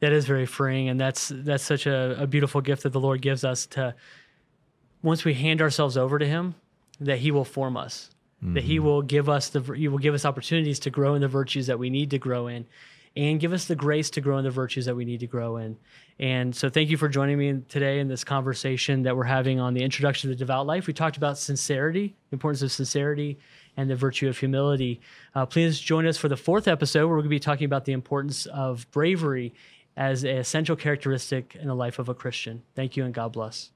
That 0.00 0.12
is 0.12 0.26
very 0.26 0.46
freeing 0.46 0.88
and 0.88 1.00
that's 1.00 1.32
that's 1.34 1.64
such 1.64 1.86
a, 1.86 2.16
a 2.20 2.26
beautiful 2.26 2.60
gift 2.60 2.82
that 2.82 2.92
the 2.92 3.00
lord 3.00 3.20
gives 3.20 3.44
us 3.44 3.66
to 3.66 3.94
once 5.02 5.24
we 5.24 5.34
hand 5.34 5.60
ourselves 5.60 5.96
over 5.96 6.18
to 6.18 6.26
him 6.26 6.54
that 7.00 7.18
he 7.18 7.30
will 7.30 7.44
form 7.44 7.76
us 7.76 8.10
that 8.52 8.64
he 8.64 8.78
will 8.78 9.00
give 9.00 9.28
us 9.28 9.48
the 9.48 9.60
he 9.74 9.88
will 9.88 9.98
give 9.98 10.12
us 10.12 10.26
opportunities 10.26 10.78
to 10.78 10.90
grow 10.90 11.14
in 11.14 11.22
the 11.22 11.28
virtues 11.28 11.66
that 11.66 11.78
we 11.78 11.88
need 11.88 12.10
to 12.10 12.18
grow 12.18 12.46
in 12.46 12.66
and 13.16 13.40
give 13.40 13.52
us 13.52 13.66
the 13.66 13.76
grace 13.76 14.10
to 14.10 14.20
grow 14.20 14.38
in 14.38 14.44
the 14.44 14.50
virtues 14.50 14.86
that 14.86 14.96
we 14.96 15.04
need 15.04 15.20
to 15.20 15.26
grow 15.26 15.56
in. 15.56 15.76
And 16.18 16.54
so 16.54 16.68
thank 16.68 16.90
you 16.90 16.96
for 16.96 17.08
joining 17.08 17.38
me 17.38 17.62
today 17.68 18.00
in 18.00 18.08
this 18.08 18.24
conversation 18.24 19.02
that 19.04 19.16
we're 19.16 19.24
having 19.24 19.60
on 19.60 19.72
the 19.72 19.82
introduction 19.82 20.30
to 20.30 20.34
the 20.34 20.38
devout 20.38 20.66
life. 20.66 20.86
We 20.86 20.92
talked 20.92 21.16
about 21.16 21.38
sincerity 21.38 22.16
the 22.30 22.34
importance 22.34 22.62
of 22.62 22.72
sincerity 22.72 23.38
and 23.76 23.88
the 23.88 23.96
virtue 23.96 24.28
of 24.28 24.38
humility. 24.38 25.00
Uh, 25.34 25.46
please 25.46 25.78
join 25.78 26.06
us 26.06 26.16
for 26.16 26.28
the 26.28 26.36
fourth 26.36 26.68
episode 26.68 27.06
where 27.06 27.16
we're 27.16 27.22
going 27.22 27.24
to 27.24 27.30
be 27.30 27.40
talking 27.40 27.64
about 27.64 27.84
the 27.84 27.92
importance 27.92 28.46
of 28.46 28.90
bravery 28.90 29.54
as 29.96 30.24
an 30.24 30.36
essential 30.36 30.76
characteristic 30.76 31.56
in 31.60 31.68
the 31.68 31.74
life 31.74 31.98
of 31.98 32.08
a 32.08 32.14
Christian. 32.14 32.62
Thank 32.74 32.96
you 32.96 33.04
and 33.04 33.14
God 33.14 33.32
bless. 33.32 33.70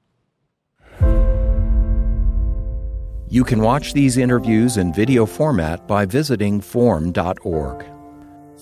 You 3.31 3.43
can 3.43 3.61
watch 3.61 3.93
these 3.93 4.17
interviews 4.17 4.77
in 4.77 4.91
video 4.91 5.27
format 5.27 5.87
by 5.87 6.05
visiting 6.05 6.61
formed.org. 6.61 7.85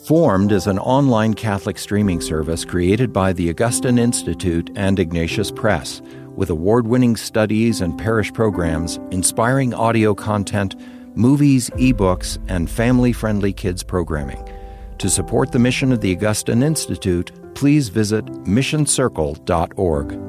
Formed 0.05 0.51
is 0.51 0.67
an 0.67 0.77
online 0.77 1.33
Catholic 1.33 1.77
streaming 1.77 2.21
service 2.21 2.65
created 2.65 3.13
by 3.13 3.33
the 3.33 3.49
Augustine 3.49 3.97
Institute 3.97 4.69
and 4.75 4.99
Ignatius 4.99 5.51
Press, 5.51 6.01
with 6.35 6.49
award 6.49 6.85
winning 6.85 7.15
studies 7.15 7.81
and 7.81 7.97
parish 7.97 8.31
programs, 8.33 8.99
inspiring 9.11 9.73
audio 9.73 10.13
content, 10.13 10.75
movies, 11.15 11.69
ebooks, 11.71 12.37
and 12.47 12.69
family 12.69 13.13
friendly 13.13 13.53
kids 13.53 13.83
programming. 13.83 14.47
To 14.99 15.09
support 15.09 15.51
the 15.51 15.59
mission 15.59 15.91
of 15.91 16.01
the 16.01 16.13
Augustine 16.15 16.61
Institute, 16.61 17.31
please 17.57 17.89
visit 17.89 18.23
missioncircle.org. 18.45 20.26